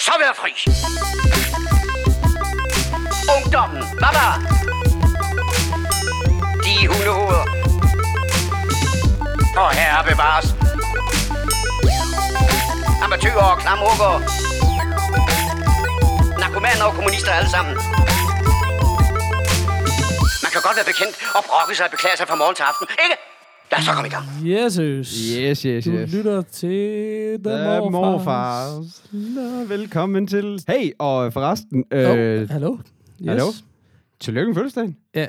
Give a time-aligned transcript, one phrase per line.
[0.00, 0.52] jeg så være fri.
[3.36, 4.26] Ungdommen, baba.
[6.64, 7.44] De hundehoveder.
[9.56, 10.46] Og herre bevares.
[13.04, 14.12] Amatøger og klamrukker.
[16.38, 17.74] Narkomaner og kommunister alle sammen.
[20.42, 22.86] Man kan godt være bekendt og brokke sig og beklage sig fra morgen til aften,
[23.04, 23.29] ikke?
[23.80, 24.24] Os så komme i gang.
[24.42, 25.08] Jesus.
[25.38, 26.12] Yes, yes, Du yes.
[26.12, 29.02] lytter til The Ja, Morfars.
[29.12, 30.62] Nå, velkommen til.
[30.68, 32.76] Hey, og forresten, Øh, øh, oh, hallo?
[33.22, 33.28] Yes.
[33.28, 33.44] hallo?
[34.20, 34.96] tillykke med fødselsdagen.
[35.14, 35.26] Ja.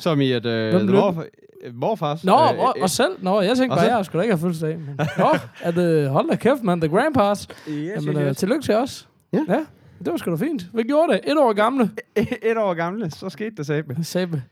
[0.00, 1.00] Som i, at øh, Hvem the lykke?
[1.00, 1.26] morfar,
[1.64, 2.24] øh, morfars...
[2.24, 3.12] Nå, øh, og, og selv?
[3.22, 3.94] Nå, jeg tænkte bare, selv?
[3.96, 4.78] jeg skulle da ikke have fødselsdag.
[4.78, 6.80] Men, nå, er det, hold da kæft, man.
[6.80, 7.48] The Grandpas.
[7.68, 8.36] Yes, Jamen, yes, øh, yes.
[8.36, 9.08] tillykke til os.
[9.32, 9.38] Ja.
[9.48, 9.64] ja.
[9.98, 10.66] Det var sgu da fint.
[10.74, 11.20] Vi gjorde det.
[11.24, 11.90] Et år gamle.
[12.50, 13.66] Et år gamle, så skete det
[14.06, 14.42] sabe.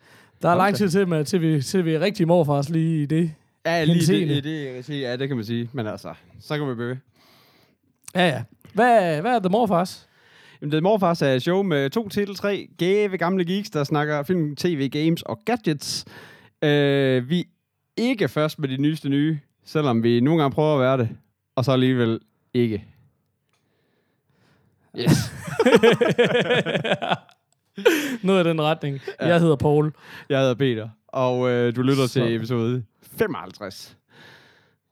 [0.42, 3.06] Der er lang tid til, med, til, vi, til vi er rigtige morfars lige i
[3.06, 3.32] det.
[3.66, 4.34] Ja, lige Henseende.
[4.34, 5.70] det, det, det, det, ja, det kan man sige.
[5.72, 6.96] Men altså, så kan vi ved.
[8.14, 8.42] Ja, ja.
[8.74, 10.08] Hvad, hvad er The Morfars?
[10.60, 14.22] Jamen, er morfars er et show med to til tre gave gamle geeks, der snakker
[14.22, 16.04] film, tv, games og gadgets.
[16.62, 17.44] Øh, vi er
[17.96, 21.16] ikke først med de nyeste nye, selvom vi nogle gange prøver at være det,
[21.56, 22.20] og så alligevel
[22.54, 22.84] ikke.
[24.98, 25.32] Yes.
[28.22, 29.00] Noget i den retning.
[29.20, 29.26] Ja.
[29.26, 29.92] Jeg hedder Paul.
[30.28, 32.12] Jeg hedder Peter, og øh, du lytter Så.
[32.12, 32.82] til episode
[33.18, 33.96] 55.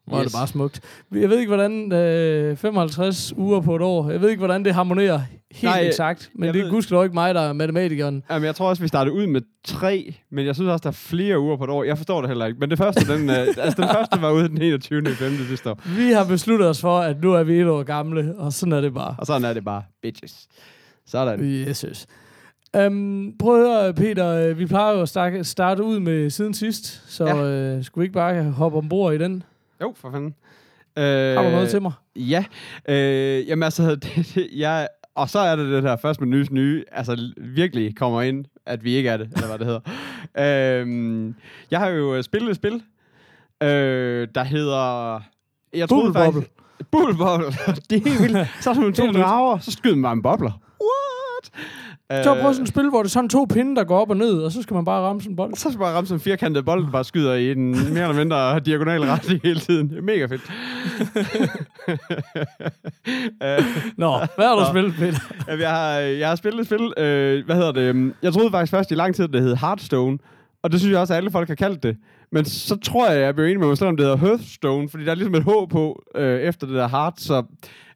[0.07, 0.21] Hvor yes.
[0.21, 0.81] er det bare smukt.
[1.13, 4.75] Jeg ved ikke, hvordan øh, 55 uger på et år, jeg ved ikke, hvordan det
[4.75, 5.21] harmonerer
[5.53, 6.31] helt Nej, eksakt.
[6.35, 8.23] Men jeg det er gudskelov ikke mig, der er matematikeren.
[8.31, 10.93] Jamen, jeg tror også, vi startede ud med tre, men jeg synes også, der er
[10.93, 11.85] flere uger på et år.
[11.85, 12.59] Jeg forstår det heller ikke.
[12.61, 15.03] Men det første, den, øh, altså, den første var ude den 21.
[15.11, 15.37] i 5.
[15.49, 15.81] sidste år.
[15.97, 18.81] Vi har besluttet os for, at nu er vi et år gamle, og sådan er
[18.81, 19.15] det bare.
[19.19, 19.83] Og sådan er det bare.
[20.03, 20.47] Bitches.
[21.07, 21.67] Sådan.
[21.69, 22.07] Jesus.
[22.87, 24.29] Um, prøv at høre, Peter.
[24.29, 25.09] øh, Vi plejer jo at
[25.47, 27.45] starte, ud med siden sidst, så Ja.
[27.45, 29.43] øh, skulle vi ikke bare hoppe ombord i den?
[29.83, 30.35] Jo, for fanden.
[30.99, 31.05] Øh,
[31.37, 31.93] Har du noget til mig?
[32.17, 32.45] Ja.
[32.89, 36.47] Øh, jamen altså, det, det, jeg, og så er det det her først med nye
[36.51, 39.81] nye, altså virkelig kommer ind, at vi ikke er det, eller hvad det hedder.
[40.83, 41.35] øhm,
[41.71, 42.83] jeg har jo øh, spillet et spil,
[43.63, 45.21] øh, der hedder...
[45.75, 46.51] Jeg troede Bubble faktisk...
[46.91, 47.47] Bubble Bobble.
[47.91, 48.49] det er vildt.
[48.61, 50.51] Så er der nogle to drager, så skyder man bare en bobler.
[50.81, 51.14] What?
[52.25, 54.17] Så prøv sådan et spil, hvor det er sådan to pinde, der går op og
[54.17, 55.55] ned, og så skal man bare ramme sådan en bold.
[55.55, 58.03] så skal man bare ramme sådan en firkantet bold, der bare skyder i den mere
[58.03, 59.89] eller mindre diagonal retning hele tiden.
[59.89, 60.43] Det er mega fedt.
[63.43, 63.65] Øh,
[64.03, 64.67] Nå, hvad har du Nå.
[64.71, 65.19] spillet, Peter?
[65.49, 67.81] Jamen, jeg, har, jeg har spillet et spil, øh, hvad hedder det?
[67.83, 70.19] øhm, Jeg troede faktisk først i lang tid, det hed Hearthstone.
[70.63, 71.97] Og det synes jeg også, at alle folk har kaldt det.
[72.33, 75.05] Men så tror jeg, jeg blev enig med mig selv, om det hedder Hearthstone, fordi
[75.05, 77.43] der er ligesom et H på øh, efter det der Heart, så...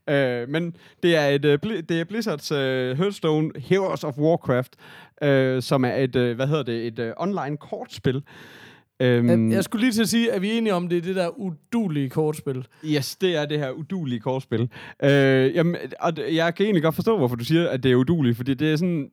[0.08, 1.58] Øh, men det er, et, øh,
[1.88, 4.72] det er Blizzards øh, Hearthstone Heroes of Warcraft,
[5.22, 8.22] øh, som er et, øh, hvad hedder det, et øh, online kortspil.
[9.00, 11.16] Øhm, Jeg, skulle lige til at sige, at vi er enige om, det er det
[11.16, 12.66] der udulige kortspil.
[12.84, 14.68] Yes, det er det her udulige kortspil.
[15.02, 18.36] Øh, jamen, og jeg kan egentlig godt forstå, hvorfor du siger, at det er uduligt,
[18.36, 19.10] fordi det er sådan...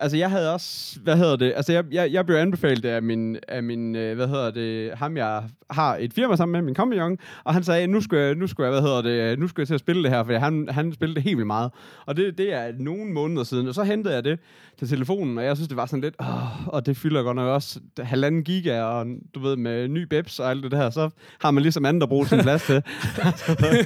[0.00, 1.00] Altså, jeg havde også...
[1.00, 1.52] Hvad hedder det?
[1.56, 3.36] Altså, jeg, jeg, jeg blev anbefalet af min...
[3.48, 4.92] Af min øh, hvad hedder det?
[4.94, 8.34] Ham, jeg har et firma sammen med, min kompagnon, og han sagde, nu skal jeg,
[8.34, 10.38] nu skal jeg, hvad hedder det, nu skal jeg til at spille det her, for
[10.38, 11.70] han, han spillede det helt vildt meget.
[12.06, 14.38] Og det, det er nogle måneder siden, og så hentede jeg det
[14.78, 17.48] til telefonen, og jeg synes, det var sådan lidt, åh, og det fylder godt nok
[17.48, 21.50] også halvanden giga, og du ved, med ny bebs og alt det der, så har
[21.50, 22.74] man ligesom andet at bruge sin plads til.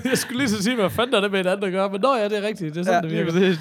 [0.05, 2.01] jeg skulle lige så sige, hvad fanden er det med et andet at gøre, men
[2.01, 3.55] nå ja, det er rigtigt, det er sådan, ja, det virker.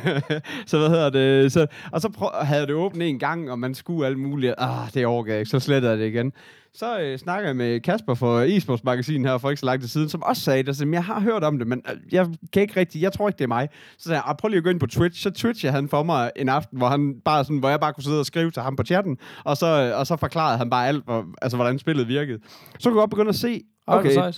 [0.66, 1.52] så hvad hedder det?
[1.52, 4.54] Så, og så prøv, havde det åbnet en gang, og man skulle alt muligt.
[4.58, 5.50] Ah, det overgav jeg ikke.
[5.50, 6.32] Så slettede jeg det igen.
[6.74, 9.88] Så øh, snakker jeg med Kasper fra eSports Magasin her for ikke så lang tid
[9.88, 10.76] siden, som også sagde det.
[10.76, 13.38] Så, jeg har hørt om det, men øh, jeg kan ikke rigtig, jeg tror ikke,
[13.38, 13.68] det er mig.
[13.98, 15.22] Så sagde jeg, "Ah, prøv lige at gå ind på Twitch.
[15.22, 18.04] Så twitchede han for mig en aften, hvor, han bare sådan, hvor jeg bare kunne
[18.04, 21.04] sidde og skrive til ham på chatten, og så, og så forklarede han bare alt,
[21.04, 22.38] hvor, altså, hvordan spillet virkede.
[22.78, 24.10] Så kunne jeg godt begynde at se, Okay.
[24.10, 24.32] okay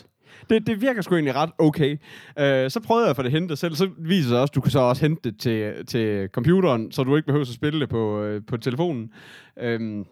[0.50, 1.96] det, det virker sgu egentlig ret okay.
[2.38, 3.74] Øh, så prøvede jeg at hente det selv.
[3.74, 6.92] Så viser det sig også, at du kan så også hente det til, til computeren,
[6.92, 9.10] så du ikke behøver at spille det på, øh, på telefonen.
[9.64, 10.06] Um,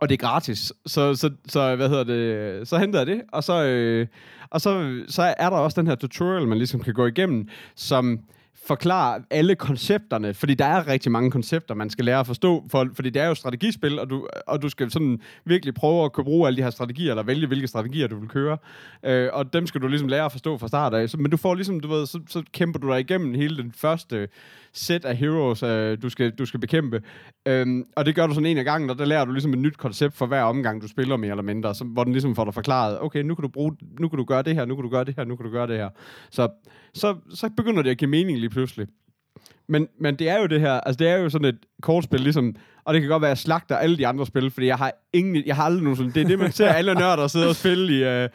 [0.00, 0.72] og det er gratis.
[0.86, 2.68] Så, så, så hvad hedder det?
[2.68, 4.06] Så henter jeg det, og så, øh,
[4.50, 8.20] og så, så er der også den her tutorial, man ligesom kan gå igennem, som
[8.66, 12.88] forklare alle koncepterne, fordi der er rigtig mange koncepter, man skal lære at forstå, for,
[12.94, 16.24] fordi det er jo strategispil, og du, og du skal sådan virkelig prøve at kunne
[16.24, 18.58] bruge alle de her strategier, eller vælge, hvilke strategier du vil køre,
[19.04, 21.36] øh, og dem skal du ligesom lære at forstå fra start af, så, men du
[21.36, 24.28] får ligesom, du ved, så, så kæmper du dig igennem hele den første
[24.72, 27.02] sæt af heroes, øh, du, skal, du skal bekæmpe,
[27.46, 29.58] øhm, og det gør du sådan en af gangen, og der lærer du ligesom et
[29.58, 32.44] nyt koncept for hver omgang, du spiller mere eller mindre, så, hvor den ligesom får
[32.44, 34.82] dig forklaret, okay, nu kan du bruge, nu kan du gøre det her, nu kan
[34.82, 35.88] du gøre det her, nu kan du gøre det her.
[36.30, 36.48] Så,
[36.94, 38.86] så, så begynder det at give mening lige pludselig.
[39.68, 42.56] Men, men det er jo det her, altså det er jo sådan et kortspil, ligesom,
[42.84, 44.92] og det kan godt være, at jeg slagter alle de andre spil, fordi jeg har
[45.12, 47.56] ingen, jeg har aldrig nogen sådan, det er det, man ser alle nørder sidde og
[47.56, 48.30] spille i, uh,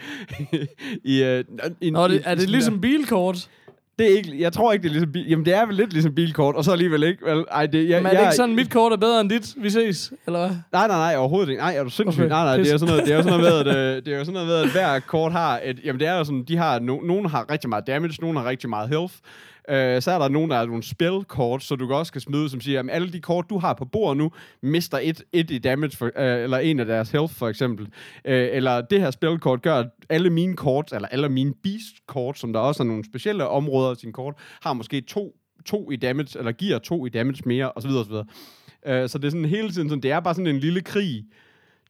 [1.13, 1.43] i, uh,
[1.81, 3.49] i Nå, det, er i det ligesom bilkort?
[3.99, 5.93] Det er ikke, jeg tror ikke, det er ligesom bil, Jamen, det er vel lidt
[5.93, 7.25] ligesom bilkort, og så alligevel ikke.
[7.25, 9.29] Vel, ej, det, jeg, Men er det jeg, ikke sådan, mit kort er bedre end
[9.29, 9.55] dit?
[9.57, 10.49] Vi ses, eller hvad?
[10.49, 11.61] Nej, nej, nej, overhovedet ikke.
[11.61, 12.21] Nej, er du sindssyg?
[12.21, 14.05] Okay, nej, nej, det er sådan noget, det er jo sådan noget med, at, øh,
[14.05, 16.23] det er jo sådan noget med, at hver kort har et, jamen det er jo
[16.23, 19.13] sådan, de har, no, nogen har rigtig meget damage, nogen har rigtig meget health,
[19.69, 22.49] Øh, så er der nogen, der er nogle spilkort, så du kan også kan smide,
[22.49, 24.31] som siger, at alle de kort, du har på bordet nu,
[24.61, 27.87] mister et, et i damage, for, øh, eller en af deres health, for eksempel.
[28.25, 32.53] Øh, eller det her spilkort gør, at alle mine kort, eller alle mine beast-kort, som
[32.53, 35.35] der også er nogle specielle områder af sin kort, har måske to,
[35.65, 37.89] to i damage, eller giver to i damage mere, osv.
[37.89, 38.13] osv.
[38.85, 41.23] Øh, så det er sådan hele tiden, sådan, det er bare sådan en lille krig,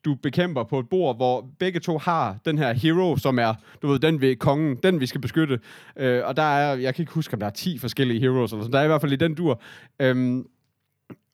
[0.06, 3.88] du bekæmper på et bord, hvor begge to har den her hero, som er, du
[3.88, 5.60] ved, den ved kongen, den vi skal beskytte.
[5.98, 8.64] Øh, og der er, jeg kan ikke huske, om der er 10 forskellige heroes, eller
[8.64, 8.74] sådan.
[8.74, 9.62] der er i hvert fald i den dur.
[10.00, 10.46] Øhm,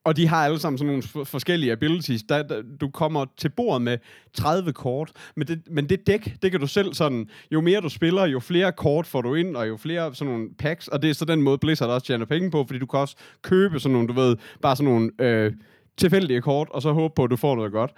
[0.06, 2.23] og de har alle sammen sådan nogle forskellige abilities.
[2.23, 3.97] Der, der, du kommer til bordet med
[4.33, 7.89] 30 kort, men det, men det dæk, det kan du selv sådan, jo mere du
[7.89, 11.09] spiller, jo flere kort får du ind, og jo flere sådan nogle packs, og det
[11.09, 13.94] er så den måde, Blizzard også tjener penge på, fordi du kan også købe sådan
[13.94, 15.53] nogle, du ved, bare sådan nogle øh,
[15.97, 17.92] tilfældige kort, og så håbe på, at du får noget godt.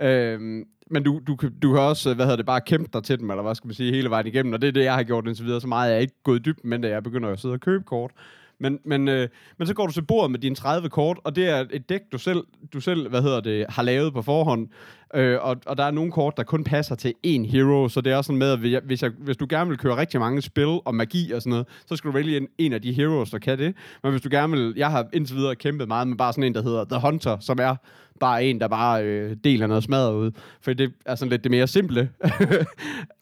[0.00, 3.30] Øhm, men du, du, du kan også, hvad hedder det, bare kæmpe dig til dem,
[3.30, 5.26] eller hvad skal man sige, hele vejen igennem, og det er det, jeg har gjort
[5.26, 5.60] indtil videre.
[5.60, 8.10] Så meget er ikke gået dybt, men da jeg begynder at sidde og købe kort.
[8.58, 9.28] Men, men, øh,
[9.58, 12.00] men så går du til bordet med dine 30 kort, og det er et dæk,
[12.12, 14.68] du selv, du selv hvad hedder det, har lavet på forhånd.
[15.14, 18.12] Øh, og, og der er nogle kort, der kun passer til én hero, så det
[18.12, 20.80] er også sådan med, at hvis, jeg, hvis, du gerne vil køre rigtig mange spil
[20.84, 23.38] og magi og sådan noget, så skal du vælge en, en af de heroes, der
[23.38, 23.74] kan det.
[24.02, 26.54] Men hvis du gerne vil, jeg har indtil videre kæmpet meget med bare sådan en,
[26.54, 27.76] der hedder The Hunter, som er
[28.20, 30.30] bare en, der bare øh, deler noget smadret ud.
[30.62, 32.34] For det er sådan lidt det mere simple at,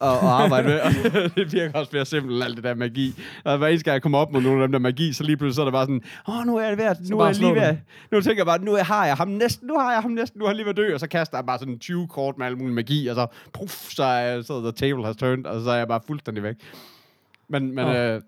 [0.01, 0.79] at arbejde med.
[1.35, 3.13] Det virker også mere simpelt, alt det der magi.
[3.43, 5.37] Og hver eneste gang jeg kommer op mod nogle af dem der magi, så lige
[5.37, 7.55] pludselig så er det bare sådan, åh, nu er det at, nu er jeg lige
[7.55, 7.77] ved
[8.11, 10.45] nu tænker jeg bare, nu har jeg ham næsten, nu har jeg ham næsten, nu
[10.45, 12.45] har jeg lige ved at dø, og så kaster jeg bare sådan 20 kort med
[12.45, 15.71] al mulig magi, og så, puff, så er så the table has turned, og så
[15.71, 16.55] er jeg bare fuldstændig væk.
[17.47, 17.93] Men, men, Nå.
[17.93, 18.21] øh,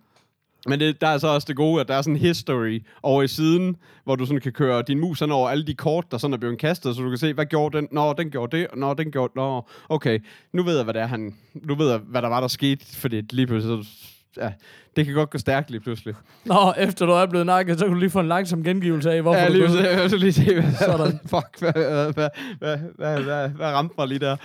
[0.67, 3.23] men det, der er så også det gode, at der er sådan en history over
[3.23, 6.17] i siden, hvor du sådan kan køre din mus sådan over alle de kort, der
[6.17, 7.87] sådan er blevet kastet, så du kan se, hvad gjorde den?
[7.91, 8.67] Nå, den gjorde det.
[8.75, 9.33] Nå, den gjorde...
[9.35, 10.19] Nå, okay.
[10.53, 11.35] Nu ved jeg, hvad det er, han...
[11.53, 13.85] Nu ved jeg, hvad der var, der skete, fordi lige pludselig...
[13.85, 14.51] Så, ja,
[14.95, 16.15] det kan godt gå stærkt lige pludselig.
[16.45, 19.21] Nå, efter du er blevet nakket, så kan du lige få en langsom gengivelse af,
[19.21, 21.19] hvorfor ja, du lige jeg vil så lige se, hvad, Sådan.
[21.33, 22.29] fuck, hvad, hvad, hvad,
[22.59, 24.35] hvad, hvad, hvad, hvad ramte mig lige der?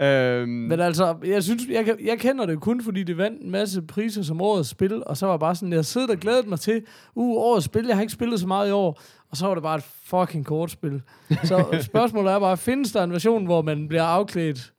[0.00, 3.82] Øhm, Men altså, jeg synes, jeg, jeg kender det kun, fordi det vandt en masse
[3.82, 6.82] priser som årets spil, og så var bare sådan, jeg sidder og glædet mig til,
[7.14, 9.00] uh, årets spil, jeg har ikke spillet så meget i år,
[9.30, 11.02] og så var det bare et fucking kortspil.
[11.44, 14.72] Så spørgsmålet er bare, findes der en version, hvor man bliver afklædt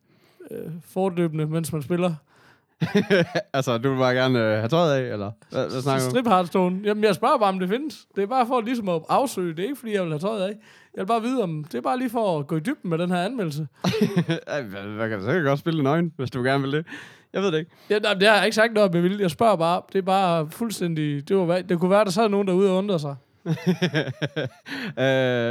[0.51, 2.13] øh, fortløbende, mens man spiller?
[3.53, 5.31] altså, du vil bare gerne øh, have tøjet af, eller?
[5.50, 6.09] Hvad, hvad snakker du?
[6.09, 6.79] Strip Hearthstone.
[6.83, 8.07] Jamen, jeg spørger bare, om det findes.
[8.15, 9.50] Det er bare for ligesom at afsøge.
[9.50, 10.53] Det er ikke, fordi jeg vil have tøjet af.
[10.94, 12.97] Jeg vil bare vide, om det er bare lige for at gå i dybden med
[12.97, 13.68] den her anmeldelse.
[14.97, 16.85] Hvad, kan så kan godt spille nøgen, hvis du gerne vil det.
[17.33, 17.71] Jeg ved det ikke.
[17.89, 19.18] Ja, nej, det har jeg ikke sagt noget om, jeg vil.
[19.19, 19.81] Jeg spørger bare.
[19.94, 21.30] Det er bare fuldstændig...
[21.30, 23.15] Det, var, det kunne være, der sad nogen derude og undrer sig.
[23.45, 23.53] øh,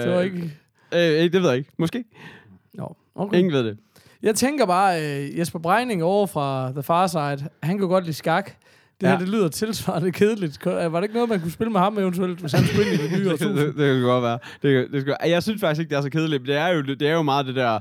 [0.02, 0.52] Det var ikke...
[0.92, 1.70] Øh, det ved jeg ikke.
[1.76, 2.04] Måske.
[2.74, 3.38] Nå, okay.
[3.38, 3.78] Ingen ved det.
[4.26, 8.16] Jeg tænker bare, uh, Jesper Breining over fra The Far Side, han kunne godt lide
[8.16, 8.50] skak.
[9.00, 9.10] Det ja.
[9.12, 10.60] Her, det lyder tilsvarende kedeligt.
[10.60, 13.00] Ko- Var det ikke noget, man kunne spille med ham eventuelt, hvis han skulle ind
[13.00, 13.56] i det nye det, årtusind?
[13.56, 14.38] det, det kan godt være.
[14.62, 16.82] Det, det skal, jeg synes faktisk ikke, det er så kedeligt, men det er jo,
[16.82, 17.80] det er jo meget det der, øh,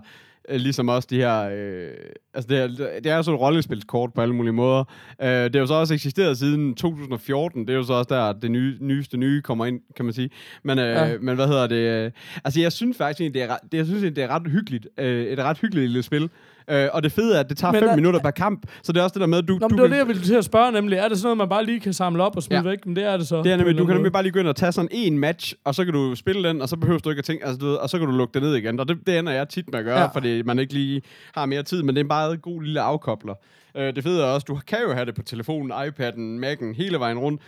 [0.50, 1.92] ligesom også de her, øh,
[2.34, 2.68] altså det er,
[3.04, 4.84] det er jo sådan et rollespilskort på alle mulige måder.
[5.22, 8.34] Øh, det har jo så også eksisteret siden 2014, det er jo så også der,
[8.34, 10.30] det nye, nyeste nye kommer ind, kan man sige.
[10.64, 11.18] Men, øh, Ja.
[11.22, 11.76] men hvad hedder det?
[12.06, 12.12] Øh,
[12.46, 14.88] altså jeg synes faktisk egentlig, det er, ret- det, jeg synes det er ret hyggeligt,
[14.98, 16.30] øh, et ret hyggeligt lille spil.
[16.72, 18.92] Øh, og det fede er, at det tager Men 5 er- minutter per kamp, så
[18.92, 20.08] det er også det der med, at du, Nå, du det var kan- det, jeg
[20.08, 20.98] ville til at spørge nemlig.
[20.98, 22.70] Er det sådan noget, man bare lige kan samle op og smide ja.
[22.70, 22.86] Væk?
[22.86, 23.44] Men det er det så.
[23.44, 25.54] Det er nemlig, du kan nemlig bare lige gå ind og tage sådan en match,
[25.64, 27.66] og så kan du spille den, og så behøver du ikke at tænke, altså du
[27.66, 28.80] ved, og så kan du lukke det ned igen.
[28.80, 30.06] Og det, det ender jeg tit med at gøre, Ja.
[30.08, 31.02] fordi man ikke lige
[31.36, 33.34] har mere tid, men det er bare en god lille afkobler.
[33.78, 37.00] Øh, det fede er også, du kan jo have det på telefonen, iPad'en, Mac'en, hele
[37.00, 37.42] vejen rundt.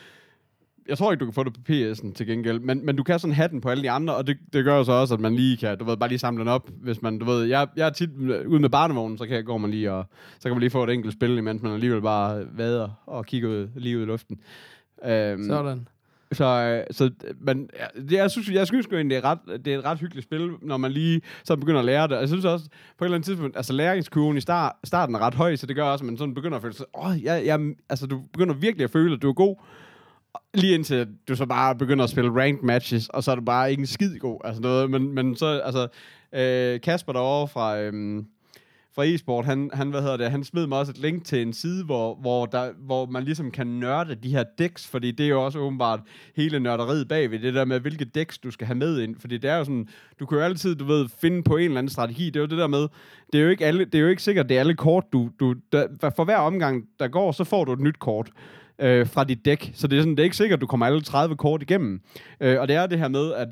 [0.89, 3.19] Jeg tror ikke, du kan få det på PS'en til gengæld, men, men du kan
[3.19, 5.35] sådan have den på alle de andre, og det, det gør så også, at man
[5.35, 7.85] lige kan, du ved, bare lige samle den op, hvis man, du ved, jeg, jeg
[7.85, 8.09] er tit
[8.47, 10.05] ude med barnevognen, så kan, går man lige og,
[10.39, 13.49] så kan man lige få et enkelt spil, imens man alligevel bare vader og kigger
[13.49, 14.39] ud, lige ud i luften.
[15.05, 15.87] Øhm, Sådan.
[16.31, 19.73] så, øh, så men, ja, det, jeg synes, jeg synes egentlig, det er, ret, det
[19.73, 22.15] er et ret hyggeligt spil, når man lige så begynder at lære det.
[22.15, 22.65] Jeg synes også,
[22.97, 25.75] på et eller andet tidspunkt, altså læringskurven i start, starten er ret høj, så det
[25.75, 28.53] gør også, at man sådan begynder at føle sig, åh, jeg, jeg, altså du begynder
[28.53, 29.55] virkelig at føle, at du er god,
[30.53, 33.71] lige indtil du så bare begynder at spille ranked matches, og så er du bare
[33.71, 35.87] ikke en skid god, altså noget, men, men så, altså,
[36.33, 38.25] øh, Kasper derovre fra, øhm,
[38.97, 41.53] fra e-sport, han, han, hvad hedder det, han smed mig også et link til en
[41.53, 45.29] side, hvor, hvor, der, hvor man ligesom kan nørde de her decks, fordi det er
[45.29, 45.99] jo også åbenbart
[46.35, 49.49] hele nørderiet bagved, det der med, hvilke decks du skal have med ind, fordi det
[49.49, 49.87] er jo sådan,
[50.19, 52.47] du kan jo altid, du ved, finde på en eller anden strategi, det er jo
[52.47, 52.87] det der med,
[53.33, 55.29] det er jo ikke, alle, det er jo ikke sikkert, det er alle kort, du,
[55.39, 58.31] du der, for hver omgang, der går, så får du et nyt kort
[58.79, 59.71] øh, fra dit dæk.
[59.73, 62.01] Så det er, sådan, det er ikke sikkert, at du kommer alle 30 kort igennem.
[62.39, 63.47] Øh, og det er det her med, at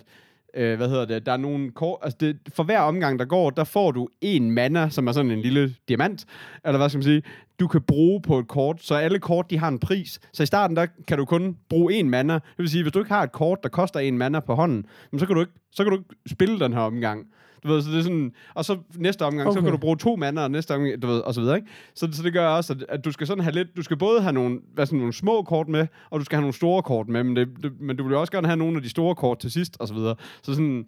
[0.55, 3.50] øh, hvad hedder det, der er nogle kort, altså det, for hver omgang, der går,
[3.50, 6.25] der får du en mana, som er sådan en lille diamant,
[6.65, 7.24] eller hvad skal man sige,
[7.60, 10.20] du kan bruge på et kort, så alle kort, de har en pris.
[10.34, 12.34] Så i starten, der kan du kun bruge en mana.
[12.34, 14.86] Det vil sige, hvis du ikke har et kort, der koster en mana på hånden,
[15.17, 17.27] så kan du ikke, så kan du ikke spille den her omgang.
[17.65, 19.57] Du ved, så det er sådan, og så næste omgang, okay.
[19.57, 21.67] så kan du bruge to mander, og næste omgang, du ved, og så videre, ikke?
[21.95, 24.22] Så, så det gør også, at, at, du skal sådan have lidt, du skal både
[24.22, 27.07] have nogle, hvad sådan, nogle små kort med, og du skal have nogle store kort
[27.07, 29.15] med, men, det, det, men du vil jo også gerne have nogle af de store
[29.15, 30.15] kort til sidst, og så videre.
[30.41, 30.86] Så sådan,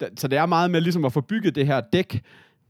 [0.00, 2.22] da, så det er meget med ligesom at få bygget det her dæk,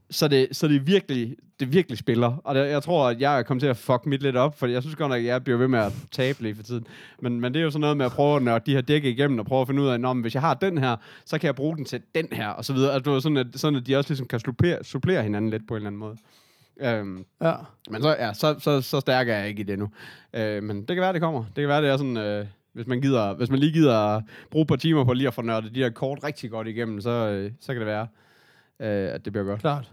[0.09, 2.41] så det, så det virkelig, det virkelig spiller.
[2.43, 4.67] Og det, jeg tror, at jeg er kommet til at fuck mit lidt op, for
[4.67, 6.87] jeg synes godt nok, at jeg bliver ved med at tabe lige for tiden.
[7.21, 9.03] Men, men det er jo sådan noget med at prøve at nørde de her dæk
[9.05, 10.95] igennem, og prøve at finde ud af, at hvis jeg har den her,
[11.25, 12.93] så kan jeg bruge den til den her, og så videre.
[12.93, 15.67] At, du ved, sådan, at, sådan at de også ligesom kan supplere, supplere hinanden lidt
[15.67, 16.17] på en eller anden måde.
[16.81, 17.53] Øhm, Ja.
[17.89, 19.89] men så, ja, så, så, så stærk er jeg ikke i det nu.
[20.33, 21.43] Øh, men det kan være, det kommer.
[21.43, 22.17] Det kan være, det er sådan...
[22.17, 24.21] Øh, hvis man, gider, hvis man lige gider
[24.51, 27.01] bruge et par timer på lige at få nørdet de her kort rigtig godt igennem,
[27.01, 28.07] så, øh, så kan det være,
[28.79, 29.61] øh, at det bliver godt.
[29.61, 29.91] Klart.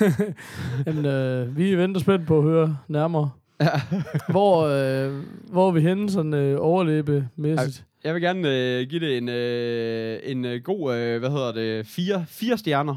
[0.86, 3.30] Jamen, øh, vi venter spændt på at høre nærmere.
[4.30, 7.84] hvor, øh, hvor er vi henne sådan øh, overlæbemæssigt?
[8.04, 11.86] Jeg vil gerne øh, give det en, øh, en øh, god, øh, hvad hedder det,
[11.86, 12.96] fire, fire stjerner.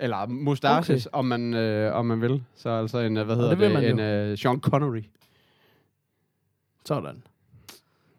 [0.00, 1.18] Eller mustaches, okay.
[1.18, 2.42] om, man, øh, om man vil.
[2.56, 5.02] Så altså en, øh, hvad hedder det det, en øh, Sean Connery.
[6.84, 7.22] Sådan.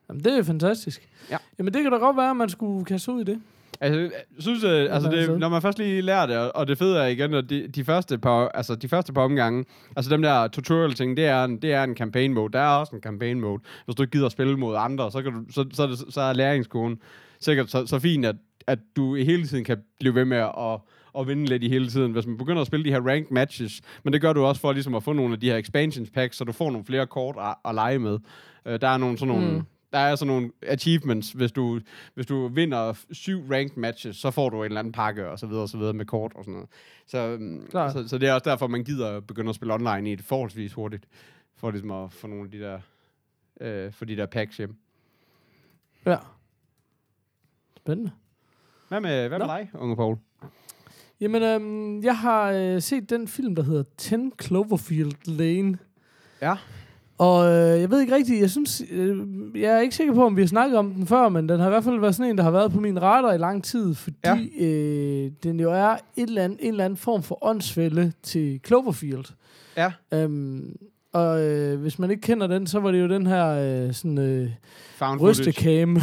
[0.10, 1.10] Jamen, det er fantastisk.
[1.30, 1.38] Ja.
[1.60, 3.42] Jamen, det kan da godt være, at man skulle kaste ud i det.
[3.84, 6.68] Altså, jeg synes, øh, altså er det, når man først lige lærer det, og- og
[6.68, 10.12] det fede er igen, at de, de, første par, altså de første par omgange, altså
[10.12, 12.54] dem der tutorial ting, det er, en, det er en campaign mode.
[12.54, 13.62] Der er også en campaign mode.
[13.86, 16.00] Hvis du ikke gider at spille mod andre, så, kan du, så, så, er, det,
[16.10, 17.00] så er læringskurven
[17.40, 18.36] sikkert så, så fint, at,
[18.68, 20.80] at du hele tiden kan blive ved med at,
[21.20, 22.12] at vinde lidt i hele tiden.
[22.12, 24.72] Hvis man begynder at spille de her ranked matches, men det gør du også for
[24.74, 27.36] ligesom at få nogle af de her expansions packs, så du får nogle flere kort
[27.40, 28.20] at, at lege med.
[28.66, 29.52] Øh, der er nogle sådan nogle...
[29.52, 29.62] Mm.
[29.94, 31.80] Der er sådan nogle achievements, hvis du,
[32.14, 35.48] hvis du vinder syv ranked matches, så får du en eller anden pakke, og så
[35.48, 36.70] videre, og så videre med kort og sådan noget.
[37.08, 37.38] Så,
[37.70, 37.94] Klart.
[37.94, 40.74] så, så det er også derfor, man gider begynde at spille online i det forholdsvis
[40.74, 41.08] hurtigt,
[41.56, 42.80] for ligesom at få nogle af de der,
[43.62, 44.76] øh, for de der packs hjem.
[46.06, 46.18] Ja.
[47.78, 48.12] Spændende.
[48.88, 49.54] Hvad med, hvad med Nå.
[49.54, 50.18] dig, unge Paul?
[51.22, 55.78] Jamen, øhm, jeg har øh, set den film, der hedder 10 Cloverfield Lane.
[56.42, 56.56] Ja.
[57.22, 59.18] Og øh, jeg ved ikke rigtigt, jeg synes, øh,
[59.56, 61.68] jeg er ikke sikker på, om vi har snakket om den før, men den har
[61.68, 63.96] i hvert fald været sådan en, der har været på min radar i lang tid,
[63.96, 64.66] fordi ja.
[64.66, 69.26] øh, den jo er et eller andet, en eller anden form for åndsfælde til Cloverfield.
[69.78, 69.92] Ja.
[70.14, 70.76] Øhm,
[71.14, 74.18] og øh, hvis man ikke kender den, så var det jo den her øh, sådan
[74.18, 74.50] øh,
[74.96, 76.00] Found rystekam,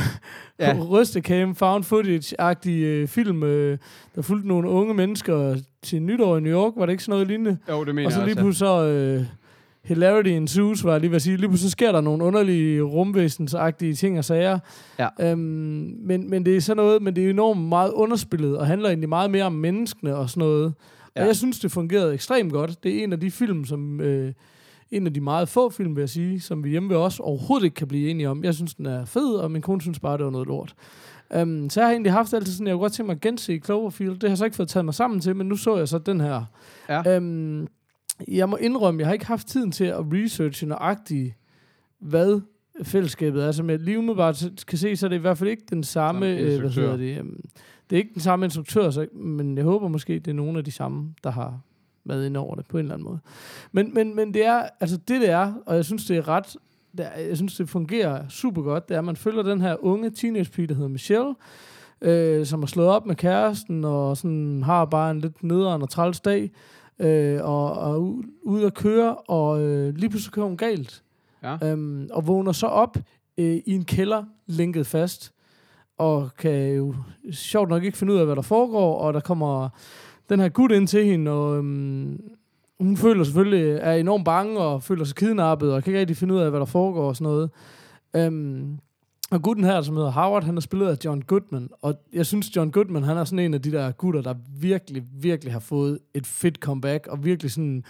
[0.59, 0.79] Ja.
[0.93, 3.79] rystekam, found footage-agtig øh, film, øh,
[4.15, 7.27] der fulgte nogle unge mennesker til nytår i New York, var det ikke sådan noget
[7.27, 7.59] lignende?
[7.69, 8.85] Jo, det mener Og så lige pludselig så...
[8.85, 9.25] Øh,
[9.89, 11.37] hilarity ensues, var jeg lige ved at sige.
[11.37, 14.59] Lige pludselig så sker der nogle underlige rumvæsensagtige ting og sager.
[14.99, 15.09] Ja.
[15.21, 15.39] Øhm,
[16.01, 19.09] men, men det er sådan noget, men det er enormt meget underspillet, og handler egentlig
[19.09, 20.75] meget mere om menneskene og sådan noget.
[21.17, 21.21] Ja.
[21.21, 22.85] Og jeg synes, det fungerede ekstremt godt.
[22.85, 24.01] Det er en af de film, som...
[24.01, 24.33] Øh,
[24.91, 27.65] en af de meget få film, vil jeg sige, som vi hjemme ved os overhovedet
[27.65, 28.45] ikke kan blive enige om.
[28.45, 30.75] Jeg synes, den er fed, og min kone synes bare, det var noget lort.
[31.43, 33.61] Um, så jeg har egentlig haft altid sådan, jeg kunne godt tænke mig at gense
[33.65, 34.13] Cloverfield.
[34.13, 35.99] Det har jeg så ikke fået taget mig sammen til, men nu så jeg så
[35.99, 36.45] den her.
[36.89, 37.17] Ja.
[37.17, 37.69] Um,
[38.29, 41.35] jeg må indrømme, jeg har ikke haft tiden til at researche nøjagtigt,
[41.99, 42.41] hvad
[42.83, 43.53] fællesskabet er.
[43.53, 46.29] Som jeg lige umiddelbart kan se, så er det i hvert fald ikke den samme,
[46.29, 47.41] øh, hvad hedder det, um,
[47.91, 50.65] det er ikke den samme instruktør, så, men jeg håber måske, det er nogle af
[50.65, 51.61] de samme, der har
[52.05, 53.19] været ind over det på en eller anden måde.
[53.73, 56.57] Men, men, men det er, altså det det er, og jeg synes, det er ret,
[56.99, 59.85] det er, jeg synes, det fungerer super godt, det er, at man følger den her
[59.85, 61.35] unge teenagepige, der hedder Michelle,
[62.01, 65.91] øh, som har slået op med kæresten, og sådan har bare en lidt nederen og
[65.91, 66.51] træls dag,
[66.99, 71.03] øh, og, og u- ude at køre, og øh, lige pludselig kører hun galt.
[71.43, 71.57] Ja.
[71.73, 72.97] Øhm, og vågner så op
[73.39, 75.33] øh, i en kælder, linket fast,
[75.99, 76.95] og kan jo
[77.33, 79.69] sjovt nok ikke finde ud af, hvad der foregår, og der kommer
[80.29, 82.21] den her gut ind til hende, og øhm,
[82.81, 86.35] hun føler selvfølgelig, er enormt bange, og føler sig kidnappet, og kan ikke rigtig finde
[86.35, 87.51] ud af, hvad der foregår og sådan noget.
[88.17, 88.79] Øhm,
[89.31, 92.57] og gutten her, som hedder Howard, han er spillet af John Goodman, og jeg synes,
[92.57, 95.99] John Goodman, han er sådan en af de der gutter, der virkelig, virkelig har fået
[96.15, 97.85] et fedt comeback, og virkelig sådan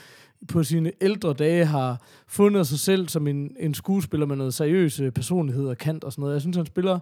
[0.48, 5.00] på sine ældre dage har fundet sig selv som en, en skuespiller med noget seriøs
[5.14, 6.34] personlighed og kant og sådan noget.
[6.34, 6.98] Jeg synes, han spiller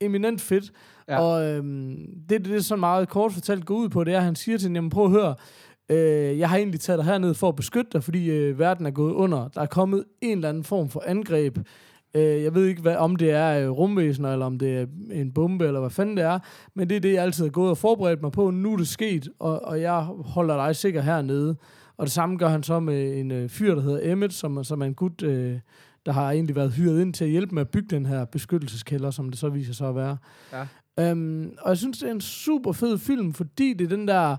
[0.00, 0.72] eminent fedt.
[1.08, 1.20] Ja.
[1.20, 1.96] Og øhm,
[2.28, 4.58] det, det er så meget kort fortalt går ud på, det er, at han siger
[4.58, 5.34] til hende, jamen prøv at høre,
[5.88, 8.90] øh, jeg har egentlig taget dig herned for at beskytte dig, fordi øh, verden er
[8.90, 9.48] gået under.
[9.48, 11.58] Der er kommet en eller anden form for angreb.
[12.14, 15.32] Øh, jeg ved ikke, hvad, om det er øh, rumvæsener, eller om det er en
[15.32, 16.38] bombe, eller hvad fanden det er.
[16.74, 18.50] Men det er det, jeg altid har gået og forberedt mig på.
[18.50, 21.56] Nu er det sket, og, og jeg holder dig sikker hernede.
[21.96, 24.80] Og det samme gør han så med en øh, fyr, der hedder Emmet, som, som
[24.80, 25.58] er en gut, øh,
[26.06, 29.10] der har egentlig været hyret ind til at hjælpe med at bygge den her beskyttelseskælder,
[29.10, 30.16] som det så viser sig at være.
[30.52, 30.66] Ja.
[31.10, 34.36] Øhm, og jeg synes, det er en super fed film, fordi det er den der...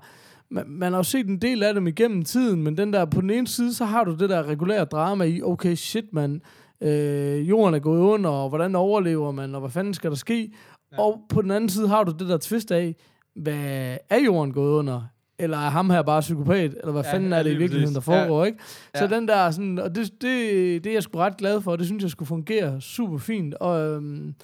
[0.51, 3.21] Man, man har jo set en del af dem igennem tiden, men den der, på
[3.21, 6.41] den ene side, så har du det der regulære drama i, okay, shit, man,
[6.81, 10.51] øh, jorden er gået under, og hvordan overlever man, og hvad fanden skal der ske?
[10.91, 11.01] Ja.
[11.01, 12.95] Og på den anden side har du det der twist af,
[13.35, 15.01] hvad er jorden gået under?
[15.39, 16.73] Eller er ham her bare psykopat?
[16.79, 18.13] Eller hvad Ja, fanden er det i virkeligheden, der præcis.
[18.17, 18.21] Ja.
[18.23, 18.57] foregår, ikke?
[18.95, 19.15] Så Ja.
[19.15, 21.85] den der sådan, og det, det, det er jeg sgu ret glad for, og det
[21.85, 23.53] synes jeg skulle fungere super fint.
[23.53, 24.35] Og, øhm,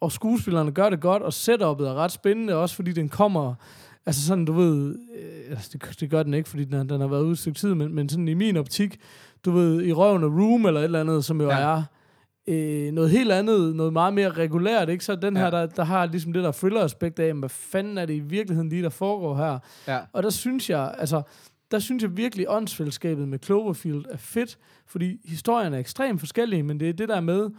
[0.00, 3.54] og skuespillerne gør det godt, og setup'et er ret spændende, også fordi den kommer,
[4.06, 7.08] altså sådan, du ved, øh, altså det, det gør den ikke, fordi den, den har
[7.08, 8.96] været ude et stykke tid, men, men sådan i min optik,
[9.48, 11.58] du ved, i røven af Room eller et eller andet, som jo Ja.
[11.58, 11.82] er
[12.48, 15.04] øh, noget helt andet, noget meget mere regulært, ikke?
[15.04, 15.42] Så den Ja.
[15.42, 18.68] her, der, der har ligesom det der thriller-aspekt af, hvad fanden er det i virkeligheden
[18.68, 19.58] lige, der foregår her?
[19.88, 19.98] Ja.
[20.12, 21.22] Og der synes jeg, altså,
[21.70, 26.80] der synes jeg virkelig, åndsfællesskabet med Cloverfield er fedt, fordi historien er ekstremt forskellige, men
[26.80, 27.50] det er det der med,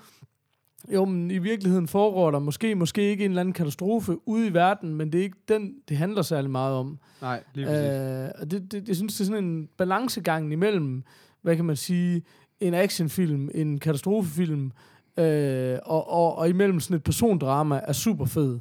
[0.93, 4.53] jo, men i virkeligheden foregår der måske, måske ikke en eller anden katastrofe ude i
[4.53, 6.99] verden, men det er ikke den, det handler særlig meget om.
[7.21, 7.89] Nej, lige præcis.
[7.89, 11.03] Øh, og det, det, jeg synes, det er sådan en balancegang imellem,
[11.41, 12.23] hvad kan man sige,
[12.59, 14.71] en actionfilm, en katastrofefilm,
[15.17, 18.59] øh, og, og, og imellem sådan et persondrama er super fed.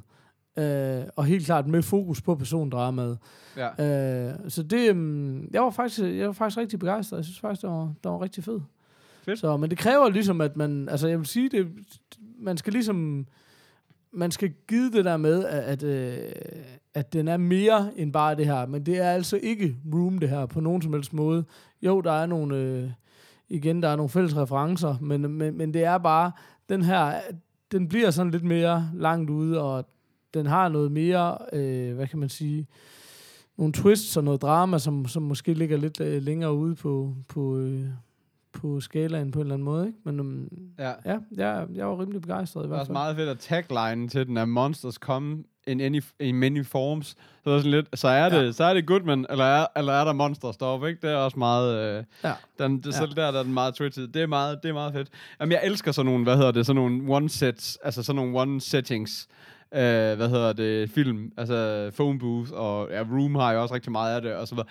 [0.58, 3.18] Øh, og helt klart med fokus på persondramaet.
[3.56, 4.28] ja.
[4.28, 7.16] Øh, så det, um, jeg var faktisk, jeg var faktisk rigtig begejstret.
[7.16, 8.60] Jeg synes faktisk, det var, det var rigtig fed.
[9.22, 9.38] Fedt.
[9.38, 11.68] Så, men det kræver ligesom, at man, altså jeg vil sige, det,
[12.38, 13.26] man skal ligesom,
[14.12, 16.32] man skal give det der med, at, at, øh,
[16.94, 18.66] at den er mere end bare det her.
[18.66, 21.44] Men det er altså ikke Room, det her, på nogen som helst måde.
[21.82, 22.90] Jo, der er nogle, øh,
[23.48, 26.32] igen, der er nogle fælles referencer, men, men, men det er bare,
[26.68, 27.20] den her,
[27.72, 29.88] den bliver sådan lidt mere langt ude, og
[30.34, 32.66] den har noget mere, øh, hvad kan man sige,
[33.56, 37.58] nogle twists og noget drama, som, som måske ligger lidt øh, længere ude på, på,
[37.58, 37.86] øh,
[38.52, 39.86] på skalaen på en eller anden måde.
[39.86, 39.98] Ikke?
[40.04, 40.92] Men um, ja.
[41.04, 42.94] ja, jeg, jeg var rimelig begejstret i Det er hvert også fald.
[42.94, 47.06] meget fedt at tagline til den er monsters come in any in many forms.
[47.08, 48.52] Så det er sådan lidt, så er det, Ja.
[48.52, 51.00] så er det Goodman, eller er, eller er der monsters deroppe, ikke?
[51.06, 52.32] Det er også meget, øh, Ja.
[52.58, 53.22] den, det, så Ja.
[53.22, 54.14] der, der er den meget twitchet.
[54.14, 55.08] Det er meget, det er meget fedt.
[55.40, 58.40] Jamen, jeg elsker sådan nogle, hvad hedder det, sådan nogle one sets, altså sådan nogle
[58.40, 59.28] one settings,
[59.74, 63.92] øh, hvad hedder det, film, altså phone booth, og ja, Room har jo også rigtig
[63.92, 64.68] meget af det, og så videre.